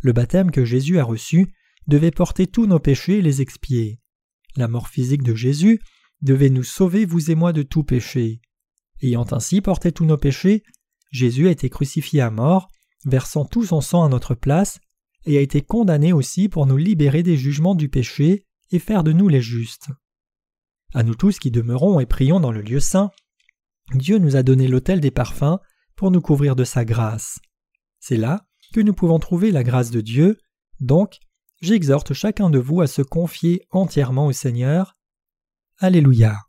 Le 0.00 0.12
baptême 0.12 0.50
que 0.50 0.64
Jésus 0.64 0.98
a 0.98 1.04
reçu 1.04 1.52
devait 1.86 2.10
porter 2.10 2.46
tous 2.46 2.66
nos 2.66 2.78
péchés 2.78 3.18
et 3.18 3.22
les 3.22 3.40
expier. 3.40 4.00
La 4.56 4.68
mort 4.68 4.88
physique 4.88 5.22
de 5.22 5.34
Jésus 5.34 5.80
devait 6.20 6.50
nous 6.50 6.64
sauver, 6.64 7.04
vous 7.04 7.30
et 7.30 7.34
moi, 7.34 7.52
de 7.52 7.62
tout 7.62 7.84
péché. 7.84 8.40
Ayant 9.02 9.26
ainsi 9.32 9.60
porté 9.60 9.92
tous 9.92 10.04
nos 10.04 10.18
péchés, 10.18 10.62
Jésus 11.10 11.48
a 11.48 11.50
été 11.50 11.70
crucifié 11.70 12.20
à 12.20 12.30
mort, 12.30 12.68
versant 13.06 13.44
tout 13.44 13.64
son 13.64 13.80
sang 13.80 14.04
à 14.04 14.08
notre 14.08 14.34
place, 14.34 14.80
et 15.24 15.38
a 15.38 15.40
été 15.40 15.62
condamné 15.62 16.12
aussi 16.12 16.48
pour 16.48 16.66
nous 16.66 16.76
libérer 16.76 17.22
des 17.22 17.36
jugements 17.36 17.74
du 17.74 17.88
péché 17.88 18.44
et 18.70 18.78
faire 18.78 19.04
de 19.04 19.12
nous 19.12 19.28
les 19.28 19.40
justes. 19.40 19.88
À 20.94 21.02
nous 21.02 21.14
tous 21.14 21.38
qui 21.38 21.50
demeurons 21.50 22.00
et 22.00 22.06
prions 22.06 22.40
dans 22.40 22.52
le 22.52 22.62
lieu 22.62 22.80
saint, 22.80 23.10
Dieu 23.94 24.18
nous 24.18 24.36
a 24.36 24.42
donné 24.42 24.68
l'autel 24.68 25.00
des 25.00 25.10
parfums 25.10 25.58
pour 25.96 26.10
nous 26.10 26.20
couvrir 26.20 26.56
de 26.56 26.64
sa 26.64 26.84
grâce. 26.84 27.38
C'est 28.00 28.16
là 28.16 28.46
que 28.72 28.80
nous 28.80 28.94
pouvons 28.94 29.18
trouver 29.18 29.50
la 29.50 29.64
grâce 29.64 29.90
de 29.90 30.00
Dieu, 30.00 30.38
donc 30.80 31.18
j'exhorte 31.60 32.12
chacun 32.14 32.50
de 32.50 32.58
vous 32.58 32.80
à 32.80 32.86
se 32.86 33.02
confier 33.02 33.66
entièrement 33.70 34.26
au 34.26 34.32
Seigneur. 34.32 34.96
Alléluia. 35.78 36.47